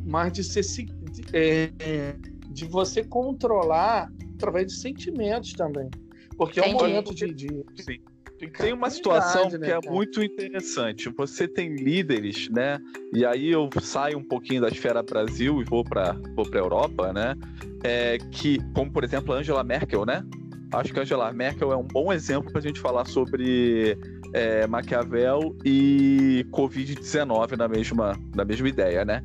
[0.03, 2.15] mas de, ser, de, é,
[2.49, 5.91] de você controlar através de sentimentos também.
[6.35, 6.73] Porque Entendi.
[6.73, 7.31] é um momento de.
[7.31, 8.01] de, de
[8.47, 11.09] tem uma situação né, que é muito interessante.
[11.09, 12.79] Você tem líderes, né?
[13.13, 17.11] E aí eu saio um pouquinho da esfera Brasil e vou para vou para Europa,
[17.11, 17.35] né?
[17.83, 20.23] É, que, como por exemplo, Angela Merkel, né?
[20.71, 23.97] Acho que Angela Merkel é um bom exemplo para a gente falar sobre
[24.33, 29.23] é, Maquiavel e Covid-19 na mesma, na mesma ideia, né?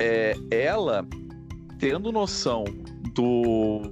[0.00, 1.06] É, ela
[1.78, 2.64] tendo noção
[3.14, 3.82] do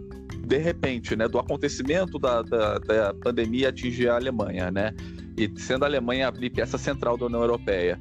[0.46, 4.92] de repente, né, do acontecimento da, da, da pandemia atingir a Alemanha, né?
[5.36, 7.98] E sendo a Alemanha a peça central da União Europeia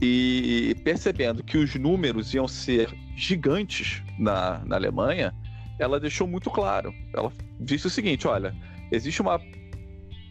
[0.00, 5.32] e percebendo que os números iam ser gigantes na, na Alemanha,
[5.78, 6.92] ela deixou muito claro.
[7.14, 8.54] Ela disse o seguinte: olha,
[8.90, 9.40] existe uma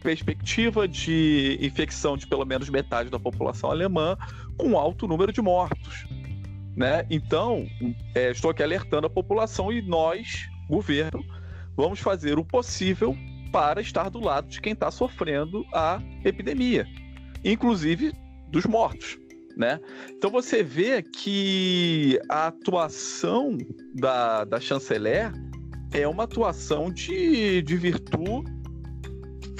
[0.02, 4.16] perspectiva de infecção de pelo menos metade da população alemã
[4.58, 6.06] com alto número de mortos.
[6.76, 7.06] Né?
[7.10, 7.66] Então,
[8.14, 11.24] é, estou aqui alertando a população e nós, governo,
[11.76, 13.16] vamos fazer o possível
[13.52, 16.86] para estar do lado de quem está sofrendo a epidemia,
[17.44, 18.12] inclusive
[18.48, 19.18] dos mortos.
[19.56, 19.78] Né?
[20.10, 23.58] Então você vê que a atuação
[23.94, 25.30] da, da chanceler
[25.92, 28.50] é uma atuação de, de virtude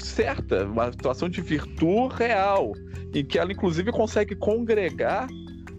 [0.02, 2.72] certa, uma situação de virtude real,
[3.14, 5.28] em que ela inclusive consegue congregar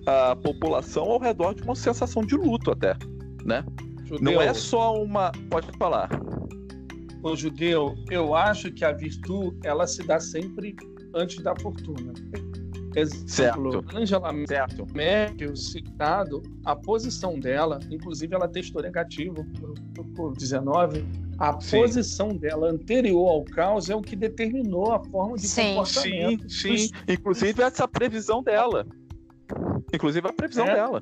[0.06, 2.96] a população ao redor de uma sensação de luto até,
[3.44, 3.64] né?
[4.18, 6.10] Judeu, Não é só uma, pode falar.
[7.24, 10.76] O judeu, eu acho que a virtude ela se dá sempre
[11.16, 12.14] antes da fortuna.
[12.96, 13.98] Exemplo, certo.
[13.98, 14.86] Angela certo.
[14.94, 19.44] Merkel, citado, a posição dela, inclusive ela testou negativo
[19.94, 21.04] para o Covid-19,
[21.40, 21.78] a sim.
[21.78, 25.74] posição dela anterior ao caos é o que determinou a forma de sim.
[25.76, 26.48] comportamento.
[26.50, 26.90] Sim, sim.
[27.08, 28.86] Inclusive essa previsão dela.
[29.92, 30.76] Inclusive a previsão é.
[30.76, 31.02] dela.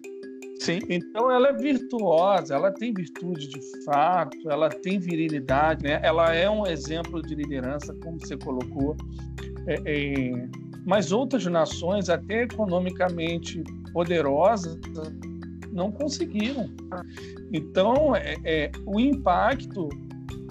[0.62, 0.78] Sim.
[0.90, 6.00] Então ela é virtuosa, ela tem virtude de fato, ela tem virilidade, né?
[6.04, 8.96] Ela é um exemplo de liderança, como você colocou.
[9.66, 10.50] É, é...
[10.86, 14.80] Mas outras nações, até economicamente poderosas,
[15.72, 16.70] não conseguiram.
[17.52, 19.90] Então, é, é o impacto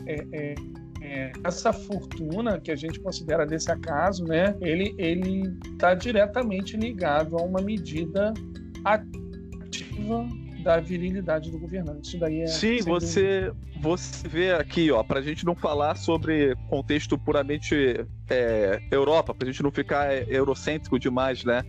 [0.07, 0.55] é, é,
[1.03, 7.38] é, essa fortuna que a gente considera desse acaso, né, ele ele está diretamente ligado
[7.38, 8.35] a uma medida
[10.01, 10.27] ativa
[10.63, 12.09] da virilidade do governante.
[12.09, 16.55] Isso daí é Sim, você você vê aqui, ó, para a gente não falar sobre
[16.69, 21.63] contexto puramente é, Europa, para a gente não ficar é, eurocêntrico demais, né?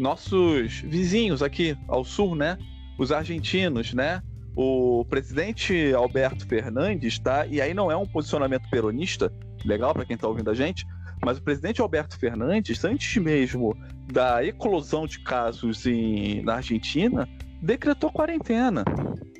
[0.00, 2.56] Nossos vizinhos aqui ao sul, né?
[2.98, 4.22] Os argentinos, né?
[4.60, 7.46] o presidente Alberto Fernandes, tá?
[7.46, 9.32] E aí não é um posicionamento peronista,
[9.64, 10.84] legal para quem está ouvindo a gente,
[11.24, 13.76] mas o presidente Alberto Fernandes, antes mesmo
[14.12, 17.28] da eclosão de casos em, na Argentina,
[17.62, 18.84] decretou quarentena.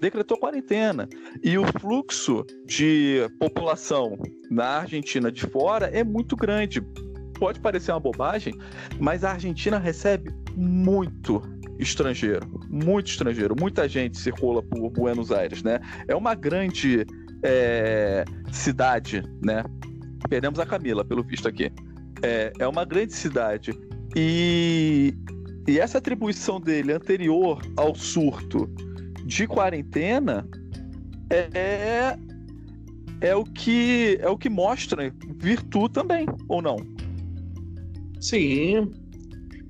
[0.00, 1.08] Decretou quarentena.
[1.42, 4.16] E o fluxo de população
[4.50, 6.80] na Argentina de fora é muito grande.
[7.38, 8.54] Pode parecer uma bobagem,
[8.98, 11.40] mas a Argentina recebe muito
[11.78, 15.78] estrangeiro, muito estrangeiro, muita gente circula por Buenos Aires, né?
[16.08, 17.06] É uma grande
[17.44, 19.62] é, cidade, né?
[20.28, 21.70] Perdemos a Camila, pelo visto aqui.
[22.22, 23.72] É, é uma grande cidade.
[24.16, 25.14] E,
[25.68, 28.66] e essa atribuição dele anterior ao surto
[29.26, 30.48] de quarentena
[31.28, 32.16] é,
[33.20, 36.78] é o que é o que mostra virtude também, ou não?
[38.18, 38.90] Sim.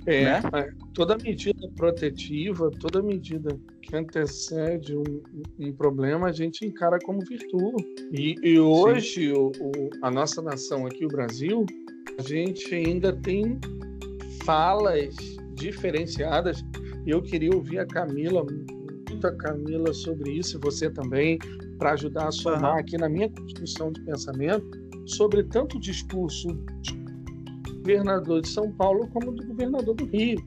[0.07, 0.43] É, né?
[0.55, 5.23] É, toda medida protetiva, toda medida que antecede um,
[5.59, 7.85] um, problema, a gente encara como virtude.
[8.13, 11.67] E, e hoje, o, o, a nossa nação aqui, o Brasil,
[12.17, 13.59] a gente ainda tem
[14.45, 15.17] falas
[15.59, 16.65] diferenciadas.
[17.07, 18.45] E eu queria ouvir a Camila,
[19.09, 21.39] muito a Camila sobre isso, e você também,
[21.79, 22.81] para ajudar a somar uhum.
[22.81, 24.67] aqui na minha construção de pensamento,
[25.07, 30.39] sobre tanto o discurso do governador de São Paulo como do governador do Rio,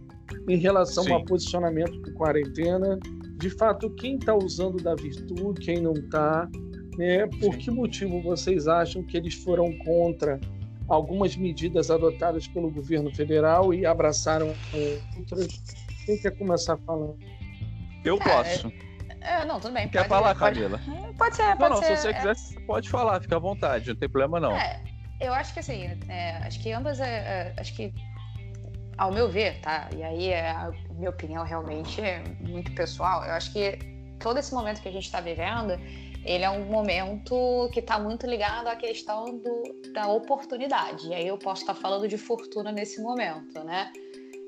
[0.47, 1.13] em relação Sim.
[1.13, 3.00] ao posicionamento de quarentena.
[3.38, 6.47] De fato, quem está usando da virtude, quem não está,
[6.97, 7.26] né?
[7.39, 7.60] por Sim.
[7.60, 10.39] que motivo vocês acham que eles foram contra
[10.88, 14.54] algumas medidas adotadas pelo governo federal e abraçaram
[15.17, 15.48] outras.
[16.06, 17.17] Quem quer começar falando?
[18.04, 18.72] Eu posso.
[19.22, 19.88] É, não, tudo bem.
[19.88, 20.82] Quer falar, pode, Camila?
[21.17, 21.89] Pode ser, pode não, ser.
[21.89, 24.58] Não, se você quiser, você pode falar, fica à vontade, não tem problema não.
[24.58, 24.82] É,
[25.20, 27.94] eu acho que assim, é, acho que ambas, é, é, acho que,
[28.98, 29.88] ao meu ver, tá?
[29.96, 33.24] E aí é a minha opinião realmente é muito pessoal.
[33.24, 33.78] Eu acho que
[34.20, 35.80] todo esse momento que a gente está vivendo,
[36.23, 41.07] ele é um momento que está muito ligado à questão do, da oportunidade.
[41.10, 43.91] E aí eu posso estar tá falando de fortuna nesse momento, né?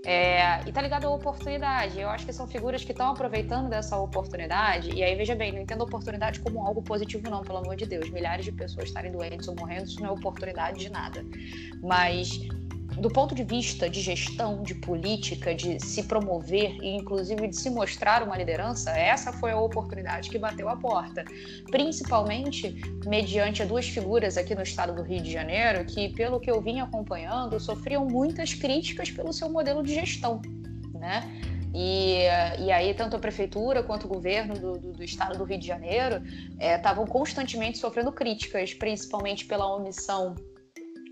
[0.06, 2.00] É, e tá ligado à oportunidade.
[2.00, 4.94] Eu acho que são figuras que estão aproveitando dessa oportunidade.
[4.94, 8.10] E aí, veja bem, não entendo oportunidade como algo positivo, não, pelo amor de Deus.
[8.10, 11.24] Milhares de pessoas estarem doentes ou morrendo, isso não é oportunidade de nada.
[11.82, 12.38] Mas
[12.98, 17.70] do ponto de vista de gestão, de política, de se promover e inclusive de se
[17.70, 21.24] mostrar uma liderança, essa foi a oportunidade que bateu a porta.
[21.72, 26.62] Principalmente mediante duas figuras aqui no estado do Rio de Janeiro que, pelo que eu
[26.62, 30.42] vim acompanhando, sofriam muitas críticas pelo seu modelo de gestão,
[30.94, 31.24] né?
[31.76, 32.20] E,
[32.60, 35.66] e aí, tanto a prefeitura quanto o governo do, do, do estado do Rio de
[35.66, 36.22] Janeiro
[36.60, 40.36] estavam é, constantemente sofrendo críticas, principalmente pela omissão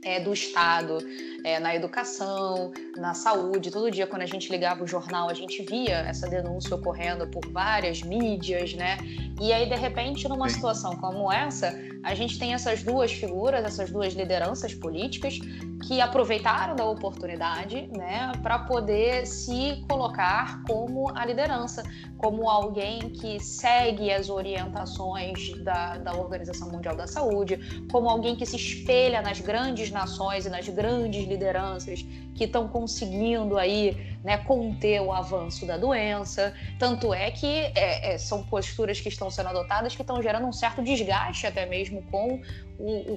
[0.03, 0.97] é, do Estado
[1.43, 3.71] é, na educação, na saúde.
[3.71, 7.45] Todo dia, quando a gente ligava o jornal, a gente via essa denúncia ocorrendo por
[7.51, 8.97] várias mídias, né?
[9.39, 13.89] E aí, de repente, numa situação como essa, a gente tem essas duas figuras, essas
[13.89, 15.39] duas lideranças políticas
[15.81, 21.83] que aproveitaram da oportunidade, né, para poder se colocar como a liderança,
[22.17, 27.59] como alguém que segue as orientações da, da Organização Mundial da Saúde,
[27.91, 33.57] como alguém que se espelha nas grandes nações e nas grandes lideranças que estão conseguindo
[33.57, 36.53] aí né, conter o avanço da doença.
[36.79, 40.53] Tanto é que é, é, são posturas que estão sendo adotadas que estão gerando um
[40.53, 42.41] certo desgaste até mesmo com,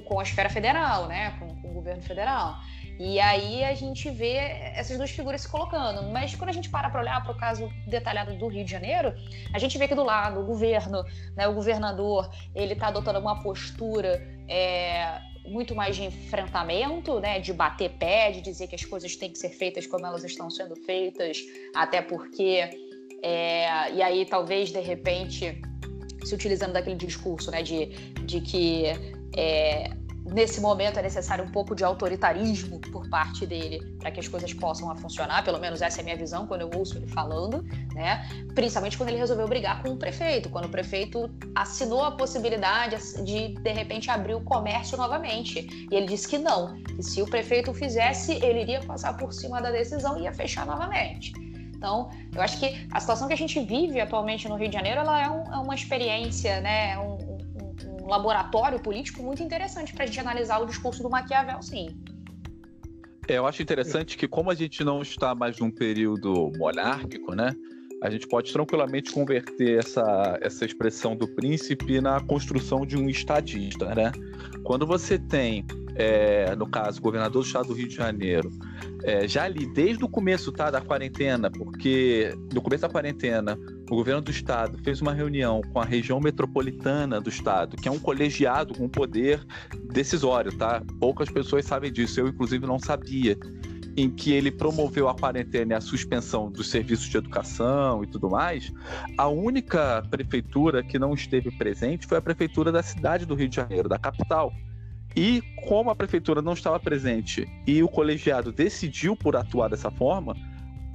[0.05, 2.55] com a esfera federal, né, com, com o governo federal.
[2.97, 4.35] E aí a gente vê
[4.73, 6.03] essas duas figuras se colocando.
[6.11, 9.13] Mas quando a gente para para olhar para o caso detalhado do Rio de Janeiro,
[9.53, 11.03] a gente vê que do lado o governo,
[11.35, 17.51] né, o governador, ele está adotando uma postura é, muito mais de enfrentamento, né, de
[17.51, 20.75] bater pé, de dizer que as coisas têm que ser feitas como elas estão sendo
[20.75, 21.37] feitas,
[21.75, 22.69] até porque
[23.21, 25.61] é, e aí talvez de repente
[26.23, 27.87] se utilizando daquele discurso, né, de,
[28.25, 29.91] de que é,
[30.25, 34.51] nesse momento é necessário um pouco de autoritarismo por parte dele para que as coisas
[34.53, 38.27] possam funcionar, pelo menos essa é a minha visão quando eu ouço ele falando, né?
[38.55, 43.49] Principalmente quando ele resolveu brigar com o prefeito, quando o prefeito assinou a possibilidade de
[43.49, 45.87] de repente abrir o comércio novamente.
[45.91, 49.61] E ele disse que não, que se o prefeito fizesse, ele iria passar por cima
[49.61, 51.33] da decisão e ia fechar novamente.
[51.75, 55.01] Então, eu acho que a situação que a gente vive atualmente no Rio de Janeiro,
[55.01, 56.93] ela é, um, é uma experiência, né?
[56.93, 57.14] É um,
[58.05, 61.87] um laboratório político muito interessante para a gente analisar o discurso do Maquiavel, sim.
[63.27, 67.55] É, eu acho interessante que, como a gente não está mais num período monárquico, né?
[68.03, 73.95] A gente pode tranquilamente converter essa, essa expressão do príncipe na construção de um estadista,
[73.95, 74.11] né?
[74.63, 78.51] Quando você tem, é, no caso, governador do estado do Rio de Janeiro,
[79.03, 83.57] é, já ali desde o começo tá, da quarentena, porque no começo da quarentena
[83.89, 87.91] o governo do estado fez uma reunião com a região metropolitana do estado, que é
[87.91, 89.45] um colegiado com poder
[89.91, 90.81] decisório, tá?
[90.99, 93.37] Poucas pessoas sabem disso, eu inclusive não sabia.
[93.97, 98.29] Em que ele promoveu a quarentena e a suspensão dos serviços de educação e tudo
[98.29, 98.73] mais,
[99.17, 103.55] a única prefeitura que não esteve presente foi a prefeitura da cidade do Rio de
[103.55, 104.51] Janeiro, da capital.
[105.15, 110.35] E como a prefeitura não estava presente e o colegiado decidiu por atuar dessa forma,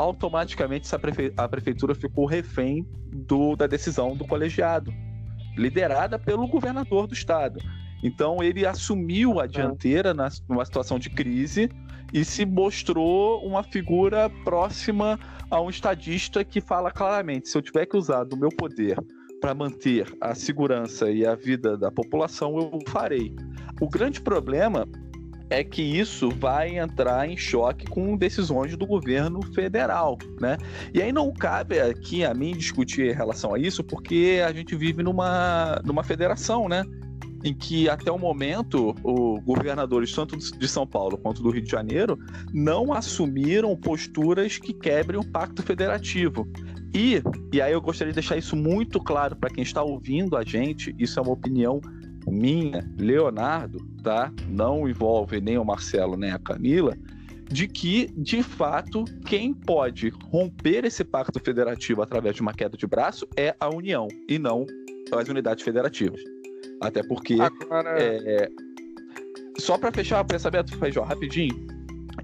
[0.01, 1.32] automaticamente prefe...
[1.36, 3.55] a prefeitura ficou refém do...
[3.55, 4.92] da decisão do colegiado,
[5.57, 7.61] liderada pelo governador do estado.
[8.03, 10.28] Então ele assumiu a dianteira na...
[10.48, 11.68] numa situação de crise
[12.12, 15.20] e se mostrou uma figura próxima
[15.51, 18.98] a um estadista que fala claramente: se eu tiver que usar do meu poder
[19.38, 23.34] para manter a segurança e a vida da população, eu farei.
[23.80, 24.86] O grande problema
[25.51, 30.57] é que isso vai entrar em choque com decisões do governo federal, né?
[30.94, 34.76] E aí não cabe aqui a mim discutir em relação a isso, porque a gente
[34.76, 36.84] vive numa, numa federação, né?
[37.42, 41.70] Em que até o momento os governadores tanto de São Paulo quanto do Rio de
[41.70, 42.16] Janeiro
[42.53, 46.46] não assumiram posturas que quebrem o pacto federativo.
[46.94, 47.22] E,
[47.53, 50.94] e aí eu gostaria de deixar isso muito claro para quem está ouvindo a gente,
[50.98, 51.80] isso é uma opinião
[52.27, 54.33] minha, Leonardo, tá?
[54.49, 56.97] Não envolve nem o Marcelo nem a Camila,
[57.51, 62.87] de que, de fato, quem pode romper esse pacto federativo através de uma queda de
[62.87, 64.66] braço é a União e não
[65.12, 66.21] as unidades federativas.
[66.81, 67.37] Até porque.
[67.41, 67.97] Agora...
[67.99, 68.49] É...
[69.59, 71.66] Só para fechar o pensamento, Feijó, rapidinho.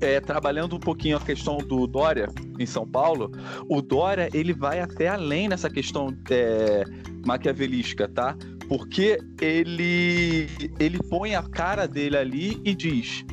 [0.01, 2.29] É, trabalhando um pouquinho a questão do Dória
[2.59, 3.31] em São Paulo,
[3.69, 6.85] o Dória ele vai até além nessa questão é,
[7.27, 8.37] maquiavelística, tá?
[8.69, 10.49] Porque ele,
[10.79, 13.25] ele põe a cara dele ali e diz: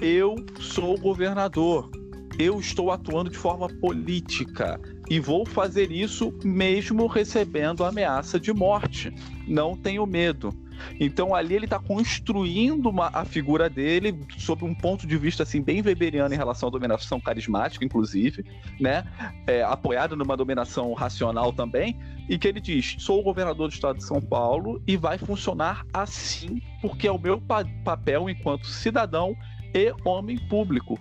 [0.00, 1.90] Eu sou governador,
[2.38, 4.80] eu estou atuando de forma política
[5.10, 9.12] e vou fazer isso mesmo recebendo ameaça de morte.
[9.46, 10.52] Não tenho medo.
[11.00, 15.60] Então ali ele está construindo uma, a figura dele sob um ponto de vista assim
[15.60, 18.44] bem weberiano em relação à dominação carismática, inclusive,
[18.78, 19.04] né?
[19.46, 21.98] É, apoiado numa dominação racional também,
[22.28, 25.86] e que ele diz: sou o governador do estado de São Paulo e vai funcionar
[25.92, 29.34] assim porque é o meu pa papel enquanto cidadão
[29.74, 30.98] e homem público.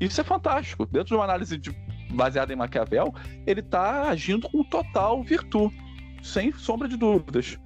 [0.00, 0.86] Isso é fantástico.
[0.86, 1.70] Dentro de uma análise de,
[2.10, 3.12] baseada em Maquiavel,
[3.46, 5.76] ele está agindo com total virtude,
[6.22, 7.58] sem sombra de dúvidas.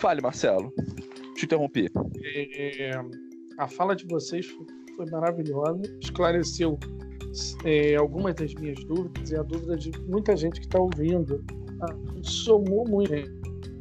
[0.00, 0.72] Fale, Marcelo.
[1.36, 1.88] Te interrompi.
[2.22, 2.90] É,
[3.58, 4.46] a fala de vocês
[4.96, 6.78] foi maravilhosa, esclareceu
[7.64, 11.44] é, algumas das minhas dúvidas e a dúvida de muita gente que está ouvindo.
[12.22, 13.14] Somou muito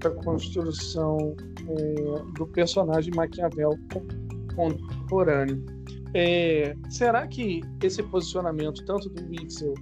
[0.06, 1.36] a construção
[1.68, 3.78] é, do personagem Maquiavel
[4.56, 5.64] contemporâneo.
[6.14, 9.74] É, será que esse posicionamento, tanto do Witzel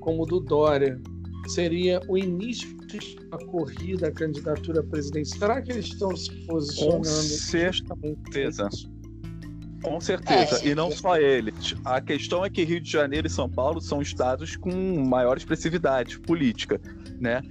[0.00, 1.00] como do Dória,
[1.48, 5.38] seria o início de uma corrida à candidatura à presidência.
[5.38, 6.98] Será que eles estão se posicionando?
[6.98, 8.68] Com certeza.
[9.82, 10.60] Com certeza.
[10.64, 11.74] É, e não só eles.
[11.84, 14.70] A questão é que Rio de Janeiro e São Paulo são estados com
[15.04, 16.80] maior expressividade política,
[17.20, 17.42] né?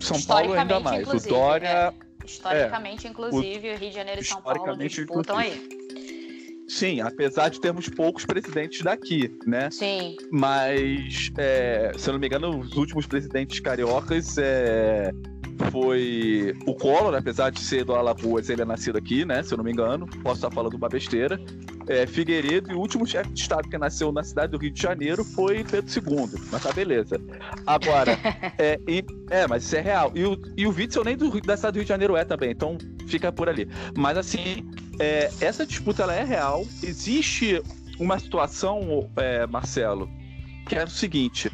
[0.00, 1.08] São Paulo ainda mais.
[1.08, 1.68] O Dória.
[1.68, 2.04] É.
[2.24, 5.68] Historicamente, é, inclusive, o Rio de Janeiro e São Paulo disputam inclusive.
[5.68, 5.84] aí.
[6.66, 9.70] Sim, apesar de termos poucos presidentes daqui, né?
[9.70, 10.16] Sim.
[10.32, 15.12] Mas, é, se eu não me engano, os últimos presidentes cariocas é,
[15.70, 19.42] foi o Collor, apesar de ser do Alagoas, ele é nascido aqui, né?
[19.42, 20.06] Se eu não me engano.
[20.22, 21.38] Posso estar falando uma besteira.
[21.86, 24.80] É, Figueiredo e o último chefe de Estado que nasceu na cidade do Rio de
[24.80, 26.40] Janeiro foi Pedro II.
[26.50, 27.20] Mas tá beleza.
[27.66, 28.12] Agora,
[28.58, 30.10] é, e, é, mas isso é real.
[30.14, 32.50] E o, e o Witzel nem do, da cidade do Rio de Janeiro é também,
[32.50, 33.68] então fica por ali.
[33.96, 36.66] Mas assim, é, essa disputa ela é real.
[36.82, 37.62] Existe
[37.98, 40.08] uma situação, é, Marcelo,
[40.68, 41.50] que é o seguinte: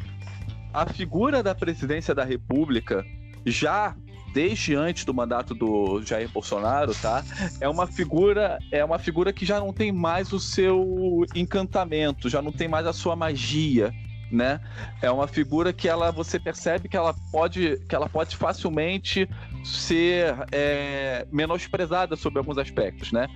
[0.73, 3.05] a figura da presidência da República
[3.45, 3.95] já
[4.33, 7.23] desde antes do mandato do Jair Bolsonaro, tá?
[7.59, 12.41] É uma figura, é uma figura que já não tem mais o seu encantamento, já
[12.41, 13.93] não tem mais a sua magia,
[14.31, 14.59] né?
[15.01, 19.29] É uma figura que ela, você percebe que ela pode, que ela pode facilmente
[19.63, 23.27] ser é, menosprezada sobre alguns aspectos, né?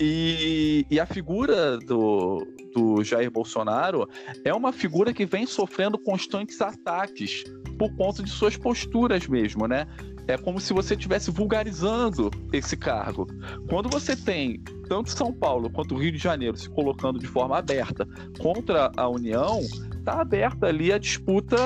[0.00, 4.08] E, e, a figura do, do Jair Bolsonaro
[4.44, 7.42] é uma figura que vem sofrendo constantes ataques
[7.76, 9.88] por conta de suas posturas mesmo, né?
[10.28, 13.26] É como se você estivesse vulgarizando esse cargo.
[13.66, 18.06] Quando você tem tanto São Paulo quanto Rio de Janeiro se colocando de forma aberta
[18.38, 19.60] contra a União,
[20.08, 21.56] está aberta ali a disputa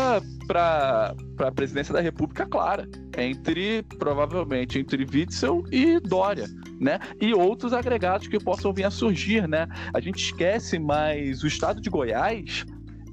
[0.46, 2.88] para a presidência da República clara,
[3.18, 6.46] entre, provavelmente, entre Witzel e Dória.
[6.80, 7.00] Né?
[7.20, 9.68] E outros agregados que possam vir a surgir, né?
[9.94, 12.64] A gente esquece, mas o estado de Goiás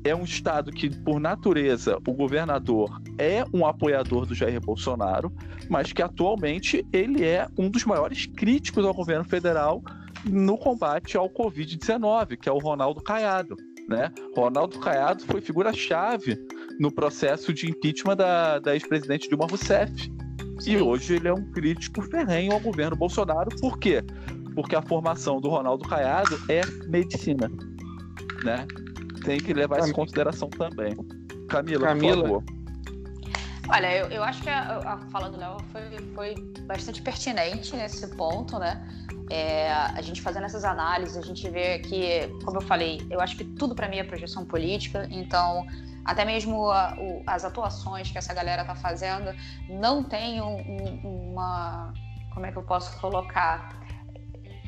[0.03, 5.31] é um estado que, por natureza, o governador é um apoiador do Jair Bolsonaro,
[5.69, 9.83] mas que atualmente ele é um dos maiores críticos ao governo federal
[10.25, 13.55] no combate ao Covid-19, que é o Ronaldo Caiado.
[13.87, 14.11] Né?
[14.35, 16.37] Ronaldo Caiado foi figura-chave
[16.79, 19.91] no processo de impeachment da, da ex-presidente Dilma Rousseff.
[20.59, 20.71] Sim.
[20.71, 23.49] E hoje ele é um crítico ferrenho ao governo Bolsonaro.
[23.59, 24.03] Por quê?
[24.53, 27.49] Porque a formação do Ronaldo Caiado é medicina.
[28.43, 28.67] Né?
[29.23, 30.95] Tem que levar isso em consideração também.
[31.47, 32.15] Camila, Camila.
[32.15, 32.59] por favor.
[33.71, 35.81] Olha, eu, eu acho que a, a fala do Léo foi,
[36.15, 38.81] foi bastante pertinente nesse ponto, né?
[39.29, 43.37] É, a gente fazendo essas análises, a gente vê que, como eu falei, eu acho
[43.37, 45.67] que tudo para mim é projeção política, então
[46.03, 49.31] até mesmo a, o, as atuações que essa galera tá fazendo
[49.69, 51.93] não tem um, um, uma.
[52.33, 53.79] Como é que eu posso colocar?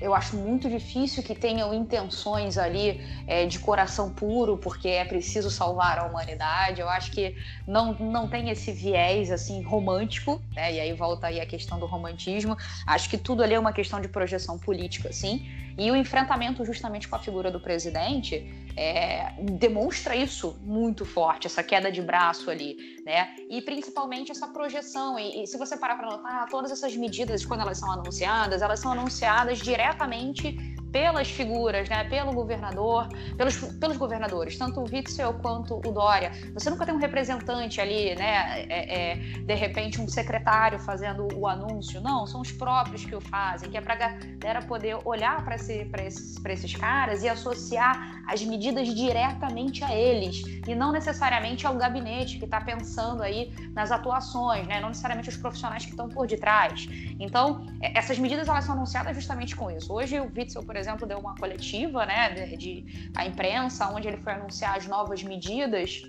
[0.02, 5.52] Eu acho muito difícil que tenham intenções ali é, de coração puro, porque é preciso
[5.52, 6.82] salvar a humanidade.
[6.82, 7.36] Eu acho que
[7.68, 10.74] não, não tem esse viés assim romântico, né?
[10.74, 12.58] E aí volta aí a questão do romantismo.
[12.88, 15.48] Acho que tudo ali é uma questão de projeção política, assim.
[15.78, 21.64] E o enfrentamento justamente com a figura do presidente é, demonstra isso muito forte, essa
[21.64, 23.36] queda de braço ali, né?
[23.50, 25.18] E principalmente essa projeção.
[25.20, 28.80] E, e se você parar para notar, todas essas medidas, quando elas são anunciadas, elas
[28.80, 30.58] são anunciadas diretamente
[30.92, 36.32] pelas figuras, né, pelo governador, pelos, pelos governadores, tanto o Witzel quanto o Dória.
[36.54, 41.48] Você nunca tem um representante ali, né, é, é, de repente um secretário fazendo o
[41.48, 42.02] anúncio.
[42.02, 45.90] Não, são os próprios que o fazem, que é para galera poder olhar para esse,
[46.06, 52.38] esses, esses caras e associar as medidas diretamente a eles e não necessariamente ao gabinete
[52.38, 56.88] que está pensando aí nas atuações, né, não necessariamente os profissionais que estão por detrás.
[57.20, 59.94] Então, é, essas medidas elas são anunciadas justamente com isso.
[59.94, 64.08] Hoje o Witzel, por exemplo, exemplo, deu uma coletiva, né, de, de a imprensa, onde
[64.08, 66.02] ele foi anunciar as novas medidas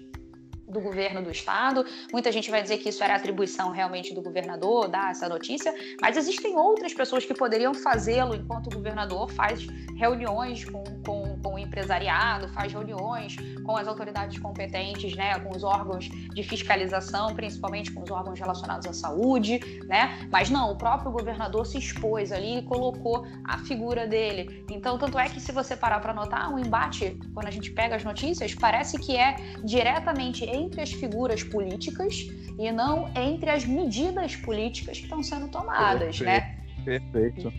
[0.72, 1.84] do governo do estado.
[2.12, 6.16] Muita gente vai dizer que isso era atribuição realmente do governador dar essa notícia, mas
[6.16, 9.66] existem outras pessoas que poderiam fazê-lo enquanto o governador faz
[9.96, 15.64] reuniões com, com com o empresariado, faz reuniões com as autoridades competentes, né, com os
[15.64, 20.28] órgãos de fiscalização, principalmente com os órgãos relacionados à saúde, né?
[20.30, 24.64] Mas não, o próprio governador se expôs ali e colocou a figura dele.
[24.70, 27.96] Então, tanto é que se você parar para notar, um embate, quando a gente pega
[27.96, 32.26] as notícias, parece que é diretamente entre as figuras políticas
[32.58, 36.24] e não entre as medidas políticas que estão sendo tomadas, Perfeito.
[36.24, 36.58] né?
[36.84, 37.52] Perfeito.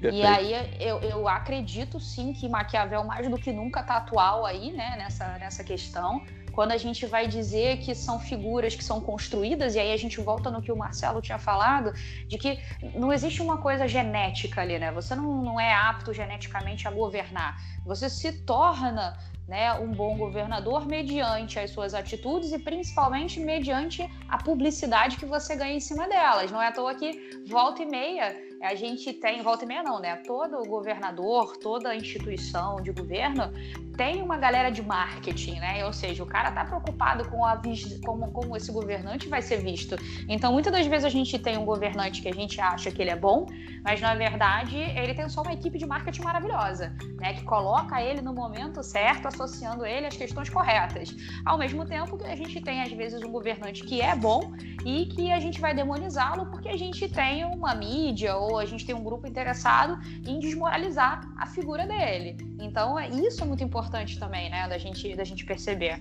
[0.00, 0.16] Perfeito.
[0.16, 4.70] E aí eu, eu acredito sim que Maquiavel mais do que nunca está atual aí,
[4.72, 6.22] né, nessa, nessa questão.
[6.52, 10.20] Quando a gente vai dizer que são figuras que são construídas, e aí a gente
[10.20, 11.92] volta no que o Marcelo tinha falado,
[12.28, 12.60] de que
[12.94, 14.92] não existe uma coisa genética ali, né?
[14.92, 17.56] Você não, não é apto geneticamente a governar.
[17.84, 24.42] Você se torna né, um bom governador mediante as suas atitudes e principalmente mediante a
[24.42, 26.50] publicidade que você ganha em cima delas.
[26.50, 28.34] Não é à toa que volta e meia
[28.64, 30.16] a gente tem, volta e meia não, né?
[30.16, 33.52] Todo governador, toda instituição de governo
[33.96, 35.84] tem uma galera de marketing, né?
[35.84, 37.60] Ou seja, o cara tá preocupado com a
[38.04, 39.96] como, como esse governante vai ser visto.
[40.28, 43.10] Então, muitas das vezes a gente tem um governante que a gente acha que ele
[43.10, 43.46] é bom,
[43.84, 47.34] mas na verdade ele tem só uma equipe de marketing maravilhosa, né?
[47.34, 51.14] Que coloca ele no momento certo, associando ele às questões corretas.
[51.44, 54.52] Ao mesmo tempo que a gente tem, às vezes, um governante que é bom
[54.84, 58.84] e que a gente vai demonizá-lo porque a gente tem uma mídia ou a gente
[58.84, 62.36] tem um grupo interessado em desmoralizar a figura dele.
[62.60, 66.00] Então, é, isso é muito importante também, né, da gente, da gente perceber.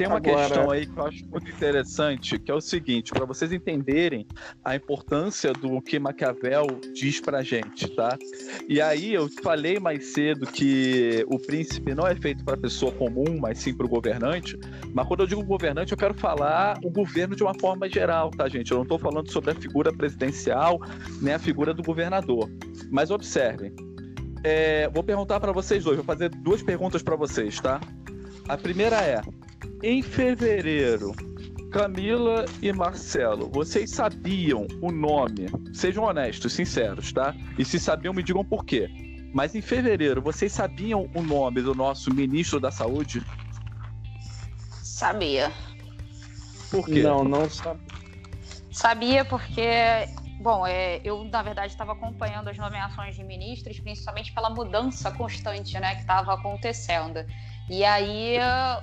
[0.00, 0.46] Tem uma Agora...
[0.46, 4.26] questão aí que eu acho muito interessante, que é o seguinte, para vocês entenderem
[4.64, 8.16] a importância do que Maquiavel diz pra gente, tá?
[8.66, 13.38] E aí eu falei mais cedo que o príncipe não é feito para pessoa comum,
[13.38, 14.58] mas sim para o governante.
[14.94, 18.48] Mas quando eu digo governante, eu quero falar o governo de uma forma geral, tá,
[18.48, 18.70] gente?
[18.70, 20.80] Eu não estou falando sobre a figura presidencial,
[21.20, 22.50] nem a figura do governador.
[22.90, 23.70] Mas observem,
[24.42, 27.78] é, vou perguntar para vocês dois, vou fazer duas perguntas para vocês, tá?
[28.48, 29.20] A primeira é:
[29.82, 31.14] em fevereiro,
[31.72, 35.46] Camila e Marcelo, vocês sabiam o nome?
[35.72, 37.34] Sejam honestos, sinceros, tá?
[37.58, 38.88] E se sabiam, me digam por quê.
[39.32, 43.22] Mas em fevereiro, vocês sabiam o nome do nosso ministro da Saúde?
[44.82, 45.52] Sabia.
[46.70, 47.02] Por quê?
[47.02, 47.80] Não, não sabia.
[48.72, 50.08] Sabia porque
[50.40, 55.78] Bom, é, eu, na verdade, estava acompanhando as nomeações de ministros, principalmente pela mudança constante
[55.78, 57.22] né, que estava acontecendo.
[57.70, 58.36] E aí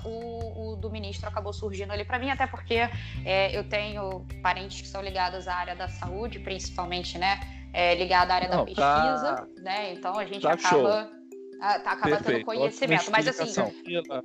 [0.06, 2.90] o, o, do ministro acabou surgindo ali para mim, até porque
[3.26, 7.38] é, eu tenho parentes que são ligados à área da saúde, principalmente, né?
[7.74, 9.48] É, ligado à área Não, da tá pesquisa, tá...
[9.62, 9.94] né?
[9.94, 11.04] Então a gente tá acaba.
[11.04, 11.18] Show.
[11.60, 13.12] Ah, tá acaba tendo conhecimento.
[13.12, 13.62] Mas assim,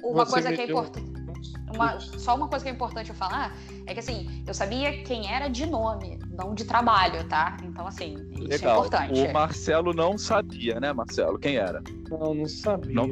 [0.04, 1.12] uma coisa que é importante.
[1.74, 3.56] Uma, só uma coisa que é importante eu falar
[3.86, 7.56] é que assim, eu sabia quem era de nome, não de trabalho, tá?
[7.64, 8.74] Então, assim, isso é Legal.
[8.74, 9.20] é importante.
[9.20, 11.38] O Marcelo não sabia, né, Marcelo?
[11.38, 11.82] Quem era?
[12.10, 12.94] Não, não sabia.
[12.94, 13.08] Não,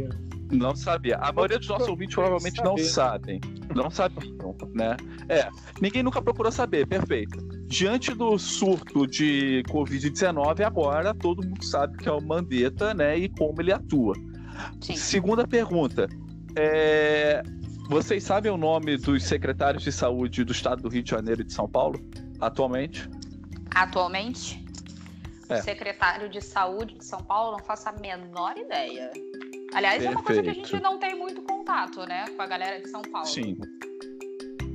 [0.50, 1.16] não sabia.
[1.16, 3.40] A maioria dos nossos ouvintes provavelmente não sabem.
[3.74, 4.96] Não sabiam, né?
[5.28, 5.48] É,
[5.80, 7.38] ninguém nunca procurou saber, perfeito.
[7.66, 13.16] Diante do surto de Covid-19, agora todo mundo sabe que é o Mandetta, né?
[13.16, 14.14] E como ele atua.
[14.80, 14.96] Sim.
[14.96, 16.08] Segunda pergunta.
[16.56, 17.42] É...
[17.88, 21.44] Vocês sabem o nome dos secretários de saúde do estado do Rio de Janeiro e
[21.44, 22.00] de São Paulo,
[22.40, 23.08] atualmente?
[23.74, 24.64] Atualmente?
[25.48, 25.58] É.
[25.58, 29.10] O secretário de saúde de São Paulo, não faço a menor ideia.
[29.74, 30.12] Aliás, Perfeito.
[30.12, 32.24] é uma coisa que a gente não tem muito contato, né?
[32.36, 33.26] Com a galera de São Paulo.
[33.26, 33.56] Sim.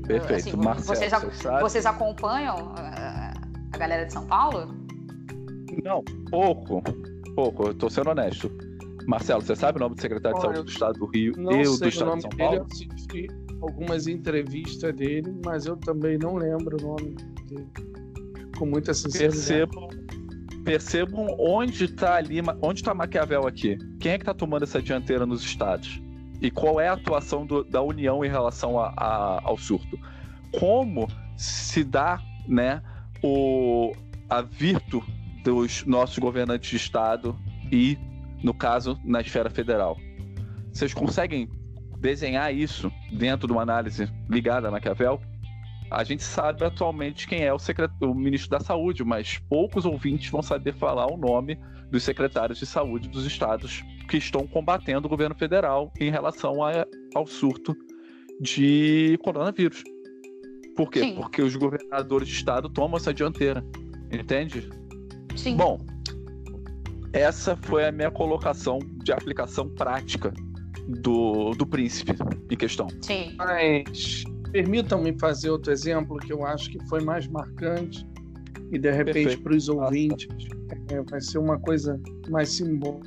[0.07, 0.49] Perfeito.
[0.49, 1.13] Assim, Marcelo, vocês,
[1.61, 3.33] vocês acompanham a,
[3.73, 4.73] a galera de São Paulo?
[5.83, 6.81] Não, pouco.
[7.35, 8.49] Pouco, eu tô sendo honesto.
[9.07, 11.63] Marcelo, você sabe o nome do secretário Olha, de saúde do estado do Rio e
[11.63, 12.55] do estado de São Paulo?
[12.55, 13.27] Eu assisti
[13.61, 17.15] algumas entrevistas dele, mas eu também não lembro o nome
[17.47, 17.67] dele.
[18.57, 19.35] Com muita sinceridade.
[19.35, 19.89] Percebam,
[20.65, 23.77] percebam onde está ali, onde está Maquiavel aqui.
[23.99, 26.01] Quem é que está tomando essa dianteira nos estados?
[26.41, 29.97] E qual é a atuação do, da União em relação a, a, ao surto?
[30.59, 31.07] Como
[31.37, 32.81] se dá, né,
[33.23, 33.93] o,
[34.29, 35.03] a virtu
[35.43, 37.37] dos nossos governantes de estado
[37.71, 37.97] e,
[38.43, 39.97] no caso, na esfera federal?
[40.73, 41.47] Vocês conseguem
[41.99, 45.21] desenhar isso dentro de uma análise ligada a Maquiavel?
[45.89, 47.57] A gente sabe atualmente quem é o,
[48.01, 51.59] o ministro da Saúde, mas poucos ouvintes vão saber falar o nome
[51.91, 56.85] dos secretários de saúde dos estados que estão combatendo o governo federal em relação a,
[57.13, 57.75] ao surto
[58.41, 59.83] de coronavírus.
[60.75, 60.99] Por quê?
[60.99, 61.15] Sim.
[61.15, 63.63] Porque os governadores de estado tomam essa dianteira.
[64.11, 64.69] Entende?
[65.35, 65.55] Sim.
[65.55, 65.79] Bom,
[67.13, 70.33] essa foi a minha colocação de aplicação prática
[71.01, 72.13] do, do príncipe
[72.49, 72.87] em questão.
[73.01, 73.33] Sim.
[73.37, 74.25] Mas
[74.55, 78.07] Permitam-me fazer outro exemplo que eu acho que foi mais marcante
[78.71, 80.29] e de repente para os ouvintes
[80.89, 81.99] é, vai ser uma coisa
[82.29, 83.05] mais simbólica.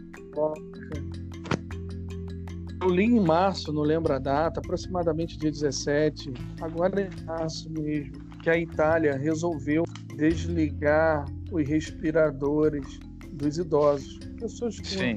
[2.83, 7.71] Eu li em março, não lembro a data, aproximadamente dia 17, agora é em março
[7.71, 9.85] mesmo, que a Itália resolveu
[10.17, 13.01] desligar os respiradores
[13.33, 15.17] dos idosos, pessoas com Sim.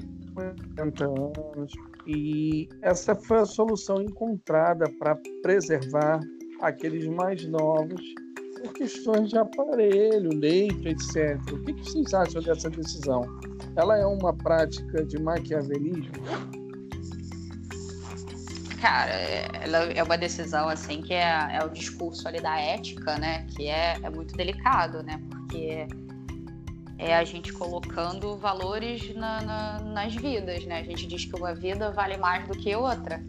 [0.79, 1.73] 50 anos,
[2.13, 6.19] e essa foi a solução encontrada para preservar
[6.61, 8.01] aqueles mais novos
[8.61, 11.39] por questões de aparelho, leito, etc.
[11.51, 13.23] O que, vocês acham dessa decisão?
[13.75, 16.11] Ela é uma prática de maquiavelismo?
[18.79, 19.11] Cara,
[19.63, 23.45] ela é uma decisão assim que é, é o discurso ali da ética, né?
[23.55, 25.21] Que é, é muito delicado, né?
[25.29, 25.87] Porque
[27.01, 30.79] é a gente colocando valores na, na, nas vidas, né?
[30.79, 33.23] A gente diz que uma vida vale mais do que outra.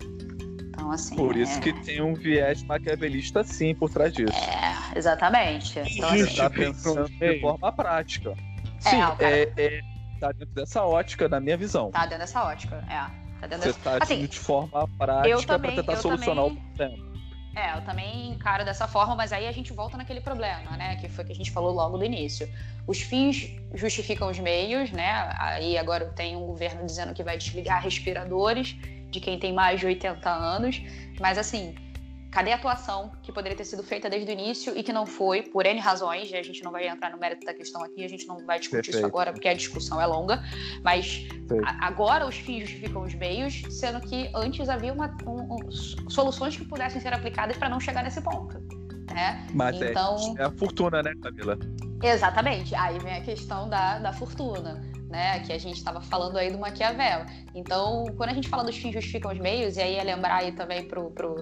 [0.68, 1.16] Então, assim.
[1.16, 1.60] Por isso é...
[1.60, 4.34] que tem um viés maquiavelista, sim, por trás disso.
[4.34, 5.78] É, exatamente.
[5.78, 8.36] Então, Você está assim, pensando de forma prática.
[8.84, 9.16] É, sim, cara...
[9.20, 9.80] é, é,
[10.20, 11.90] tá dentro dessa ótica, na minha visão.
[11.90, 13.22] Tá dentro dessa ótica, é.
[13.40, 16.58] Tá dentro Você está assim, de forma prática para tentar solucionar também...
[16.58, 17.11] o problema.
[17.54, 20.96] É, eu também encaro dessa forma, mas aí a gente volta naquele problema, né?
[20.96, 22.48] Que foi que a gente falou logo do início.
[22.86, 25.30] Os fins justificam os meios, né?
[25.38, 28.74] Aí agora tem um governo dizendo que vai desligar respiradores
[29.10, 30.82] de quem tem mais de 80 anos.
[31.20, 31.74] Mas assim,
[32.32, 35.42] Cadê a atuação que poderia ter sido feita desde o início e que não foi,
[35.42, 38.08] por N razões, e a gente não vai entrar no mérito da questão aqui, a
[38.08, 38.96] gente não vai discutir Perfeito.
[38.96, 40.42] isso agora, porque a discussão é longa,
[40.82, 41.28] mas
[41.62, 46.56] a, agora os fins justificam os meios, sendo que antes havia uma, um, um, soluções
[46.56, 48.58] que pudessem ser aplicadas para não chegar nesse ponto.
[49.12, 49.46] Né?
[49.52, 51.58] Mas é, então, é, é a fortuna, né, Camila?
[52.02, 52.74] Exatamente.
[52.74, 54.80] Aí vem a questão da, da fortuna.
[55.10, 57.26] Né, que a gente estava falando aí do Maquiavel.
[57.54, 60.52] Então, quando a gente fala dos fins justificam os meios, e aí é lembrar aí
[60.52, 61.34] também pro, pro,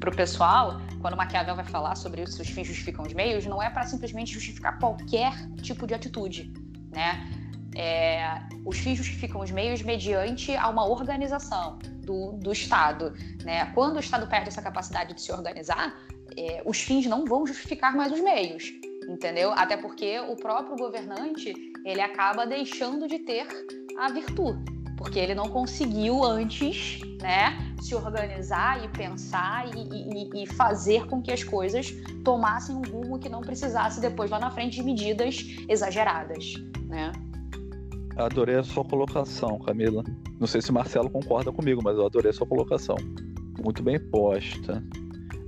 [0.00, 3.68] para o pessoal, quando Maquiavel vai falar sobre os fins justificam os meios, não é
[3.68, 6.50] para simplesmente justificar qualquer tipo de atitude,
[6.90, 7.30] né?
[7.76, 13.12] É, os fins justificam os meios mediante a uma organização do, do Estado.
[13.44, 13.66] Né?
[13.74, 15.94] Quando o Estado perde essa capacidade de se organizar,
[16.36, 18.72] é, os fins não vão justificar mais os meios,
[19.08, 19.52] entendeu?
[19.52, 23.46] Até porque o próprio governante ele acaba deixando de ter
[23.96, 30.46] a virtude porque ele não conseguiu antes, né, se organizar e pensar e, e, e,
[30.46, 31.90] fazer com que as coisas
[32.22, 36.52] tomassem um rumo que não precisasse depois lá na frente de medidas exageradas,
[36.84, 37.12] né?
[38.14, 40.04] Adorei a sua colocação, Camila.
[40.38, 42.96] Não sei se o Marcelo concorda comigo, mas eu adorei a sua colocação.
[43.64, 44.84] Muito bem posta.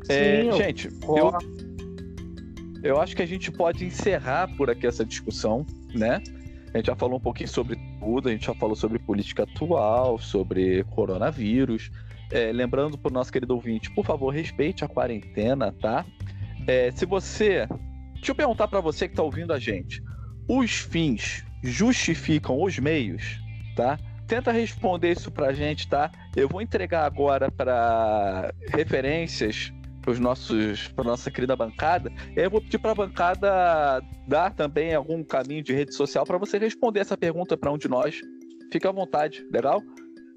[0.05, 1.30] Sim, é, eu gente, eu,
[2.82, 6.22] eu acho que a gente pode encerrar por aqui essa discussão, né?
[6.72, 10.18] A gente já falou um pouquinho sobre tudo, a gente já falou sobre política atual,
[10.18, 11.90] sobre coronavírus.
[12.30, 16.04] É, lembrando para o nosso querido ouvinte, por favor, respeite a quarentena, tá?
[16.66, 17.66] É, se você.
[18.14, 20.02] Deixa eu perguntar para você que está ouvindo a gente.
[20.48, 23.38] Os fins justificam os meios,
[23.76, 23.98] tá?
[24.26, 26.10] Tenta responder isso para a gente, tá?
[26.34, 29.72] Eu vou entregar agora para referências
[30.03, 32.12] para nossos para nossa querida bancada.
[32.36, 36.59] Eu vou pedir para a bancada dar também algum caminho de rede social para você
[36.59, 38.20] responder essa pergunta para um de nós.
[38.70, 39.82] Fica à vontade, legal?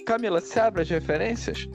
[0.06, 1.68] Camila, você abre as referências?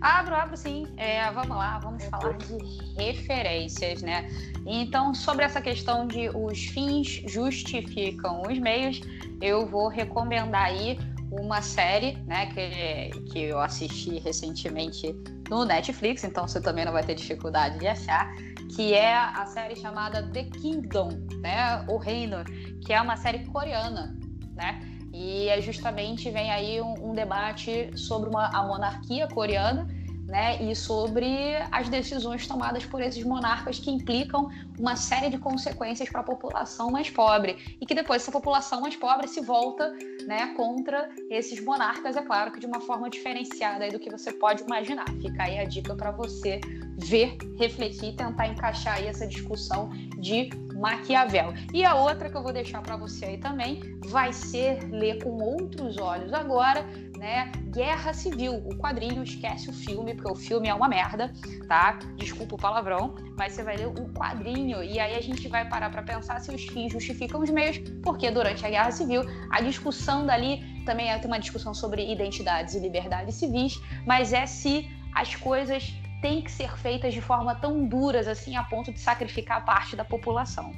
[0.00, 0.86] Abro, abro sim.
[0.96, 2.56] É, vamos lá, vamos falar de
[2.96, 4.26] referências, né?
[4.66, 9.00] Então, sobre essa questão de os fins justificam os meios,
[9.42, 10.98] eu vou recomendar aí
[11.30, 15.14] uma série, né, que, que eu assisti recentemente
[15.48, 18.32] no Netflix, então você também não vai ter dificuldade de achar,
[18.74, 21.10] que é a série chamada The Kingdom,
[21.40, 22.44] né, o Reino,
[22.84, 24.16] que é uma série coreana,
[24.54, 24.80] né?
[25.12, 29.88] E é justamente vem aí um, um debate sobre uma, a monarquia coreana
[30.30, 36.08] né, e sobre as decisões tomadas por esses monarcas que implicam uma série de consequências
[36.08, 39.92] para a população mais pobre e que depois essa população mais pobre se volta
[40.28, 44.62] né, contra esses monarcas, é claro que de uma forma diferenciada do que você pode
[44.62, 45.06] imaginar.
[45.20, 46.60] Fica aí a dica para você
[46.96, 50.48] ver, refletir tentar encaixar aí essa discussão de
[50.80, 51.52] Maquiavel.
[51.74, 55.30] E a outra que eu vou deixar para você aí também vai ser ler com
[55.42, 56.84] outros olhos agora,
[57.20, 57.52] né?
[57.70, 61.30] Guerra Civil, o quadrinho, esquece o filme, porque o filme é uma merda,
[61.68, 61.98] tá?
[62.16, 65.90] Desculpa o palavrão, mas você vai ler o quadrinho e aí a gente vai parar
[65.90, 70.24] para pensar se os fins justificam os meios, porque durante a Guerra Civil a discussão
[70.24, 75.94] dali também é uma discussão sobre identidades e liberdades civis, mas é se as coisas
[76.22, 80.06] têm que ser feitas de forma tão duras assim a ponto de sacrificar parte da
[80.06, 80.72] população.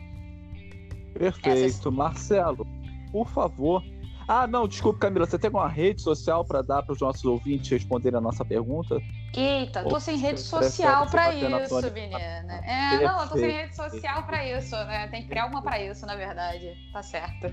[1.15, 1.67] Perfeito.
[1.67, 1.93] Essas...
[1.93, 2.67] Marcelo,
[3.13, 3.85] por favor.
[4.27, 7.71] Ah, não, desculpa, Camila, você tem alguma rede social para dar para os nossos ouvintes
[7.71, 8.99] responderem a nossa pergunta?
[9.35, 12.61] Eita, tô sem rede social para isso, menina.
[12.65, 15.09] É, não, tô sem rede social para isso, né?
[15.09, 16.73] Tem que criar uma para isso, na verdade.
[16.93, 17.49] Tá certo.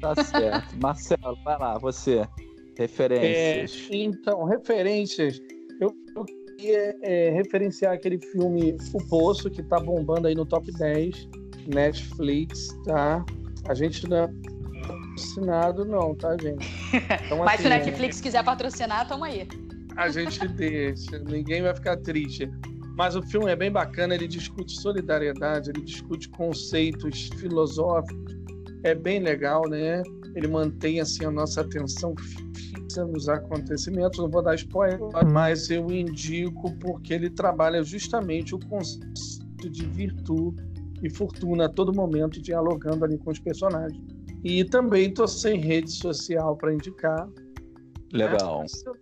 [0.00, 0.76] Tá certo.
[0.80, 2.26] Marcelo, vai lá, você.
[2.76, 3.88] Referências.
[3.90, 5.40] É, então, referências.
[5.80, 10.70] Eu, eu queria é, referenciar aquele filme O Poço, que tá bombando aí no top
[10.72, 11.28] 10,
[11.66, 13.24] Netflix, tá?
[13.68, 14.28] A gente não
[15.20, 16.66] patrocinado, não, tá, gente?
[17.26, 19.46] Então, Mas assim, se o Netflix quiser patrocinar, toma aí.
[19.96, 22.50] A gente deixa, ninguém vai ficar triste.
[22.96, 28.34] Mas o filme é bem bacana, ele discute solidariedade, ele discute conceitos filosóficos,
[28.82, 30.02] é bem legal, né?
[30.34, 34.18] Ele mantém assim a nossa atenção fixa nos acontecimentos.
[34.18, 34.98] Não vou dar spoiler,
[35.32, 40.62] mas eu indico porque ele trabalha justamente o conceito de virtude
[41.02, 44.19] e fortuna a todo momento, dialogando ali com os personagens.
[44.44, 47.28] E também estou sem rede social para indicar.
[48.12, 48.60] Legal.
[48.60, 48.92] Né?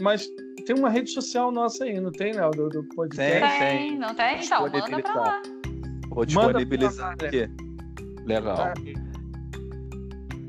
[0.00, 0.28] Mas
[0.66, 2.50] tem uma rede social nossa aí, não tem, Léo?
[2.50, 3.58] Do, do podcast?
[3.58, 3.98] Tem, tem.
[3.98, 4.44] Não tem?
[4.44, 5.42] Então, manda para lá.
[6.10, 7.48] Vou disponibilizar aqui.
[8.26, 8.72] Legal.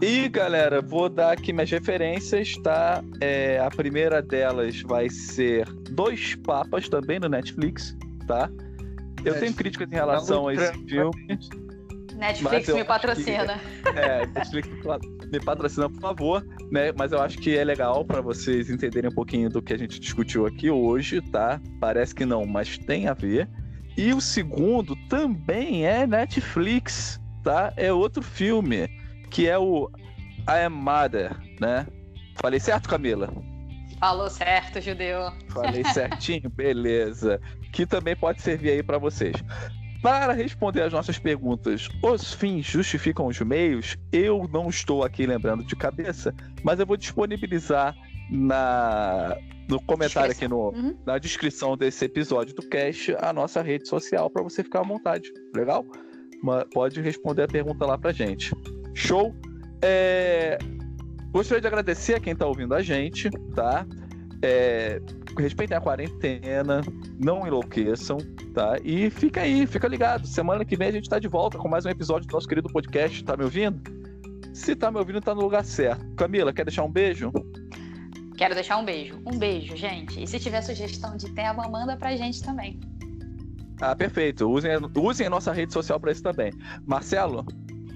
[0.02, 3.04] E galera, vou dar aqui minhas referências, tá?
[3.20, 8.50] É, a primeira delas vai ser Dois Papas, também no Netflix, tá?
[9.26, 11.40] Eu tenho críticas em relação a esse filme.
[12.20, 13.60] Netflix me patrocina.
[13.82, 14.70] Que, é, Netflix
[15.32, 16.92] me patrocina, por favor, né?
[16.98, 20.00] Mas eu acho que é legal para vocês entenderem um pouquinho do que a gente
[20.00, 21.62] discutiu aqui hoje, tá?
[21.80, 23.50] Parece que não, mas tem a ver.
[23.98, 27.74] E o segundo também é Netflix, tá?
[27.78, 28.90] É outro filme,
[29.32, 29.90] que é o
[30.48, 31.88] I Am Mother, né?
[32.36, 33.32] Falei certo, Camila?
[34.00, 35.32] Falou certo, judeu.
[35.50, 37.40] Falei certinho, beleza.
[37.74, 39.36] Que também pode servir aí para vocês.
[40.02, 43.98] Para responder as nossas perguntas, os fins justificam os meios?
[44.12, 46.34] Eu não estou aqui lembrando de cabeça,
[46.64, 47.94] mas eu vou disponibilizar
[48.32, 49.38] na,
[49.68, 50.98] no comentário aqui no, uhum.
[51.06, 55.34] na descrição desse episódio do cast a nossa rede social para você ficar à vontade.
[55.54, 55.86] Legal?
[56.42, 58.56] Uma, pode responder a pergunta lá pra gente.
[58.94, 59.36] Show?
[59.82, 60.58] É,
[61.32, 63.86] gostaria de agradecer a quem está ouvindo a gente, tá?
[64.42, 65.02] É,
[65.38, 66.82] respeitem a quarentena,
[67.20, 68.18] não enlouqueçam,
[68.54, 68.78] tá?
[68.84, 70.28] E fica aí, fica ligado.
[70.28, 72.70] Semana que vem a gente está de volta com mais um episódio do nosso querido
[72.70, 73.24] podcast.
[73.24, 73.82] Tá me ouvindo?
[74.54, 76.06] Se tá me ouvindo, tá no lugar certo.
[76.16, 77.32] Camila, quer deixar um beijo?
[78.38, 79.22] Quero deixar um beijo.
[79.26, 80.22] Um beijo, gente.
[80.24, 82.80] E se tiver sugestão de tema, manda pra gente também.
[83.82, 84.50] Ah, perfeito.
[84.50, 86.52] Usem, usem a nossa rede social para isso também.
[86.86, 87.46] Marcelo,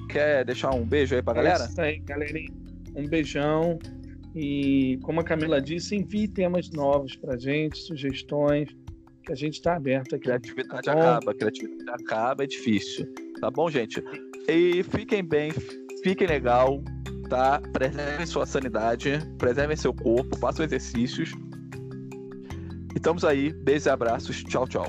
[0.09, 1.63] quer deixar um beijo aí pra galera?
[1.63, 2.51] É isso aí, galerinha.
[2.95, 3.79] Um beijão.
[4.35, 8.69] E como a Camila disse, envie temas novos pra gente, sugestões,
[9.23, 10.25] que a gente está aberto aqui.
[10.25, 13.13] Criatividade tá acaba, criatividade acaba, é difícil.
[13.39, 14.03] Tá bom, gente?
[14.47, 15.51] E fiquem bem,
[16.03, 16.83] fiquem legal,
[17.29, 17.61] tá?
[17.71, 21.31] Preservem sua sanidade, preservem seu corpo, façam exercícios.
[22.93, 23.53] E estamos aí.
[23.53, 24.43] Beijos e abraços.
[24.43, 24.85] Tchau, tchau.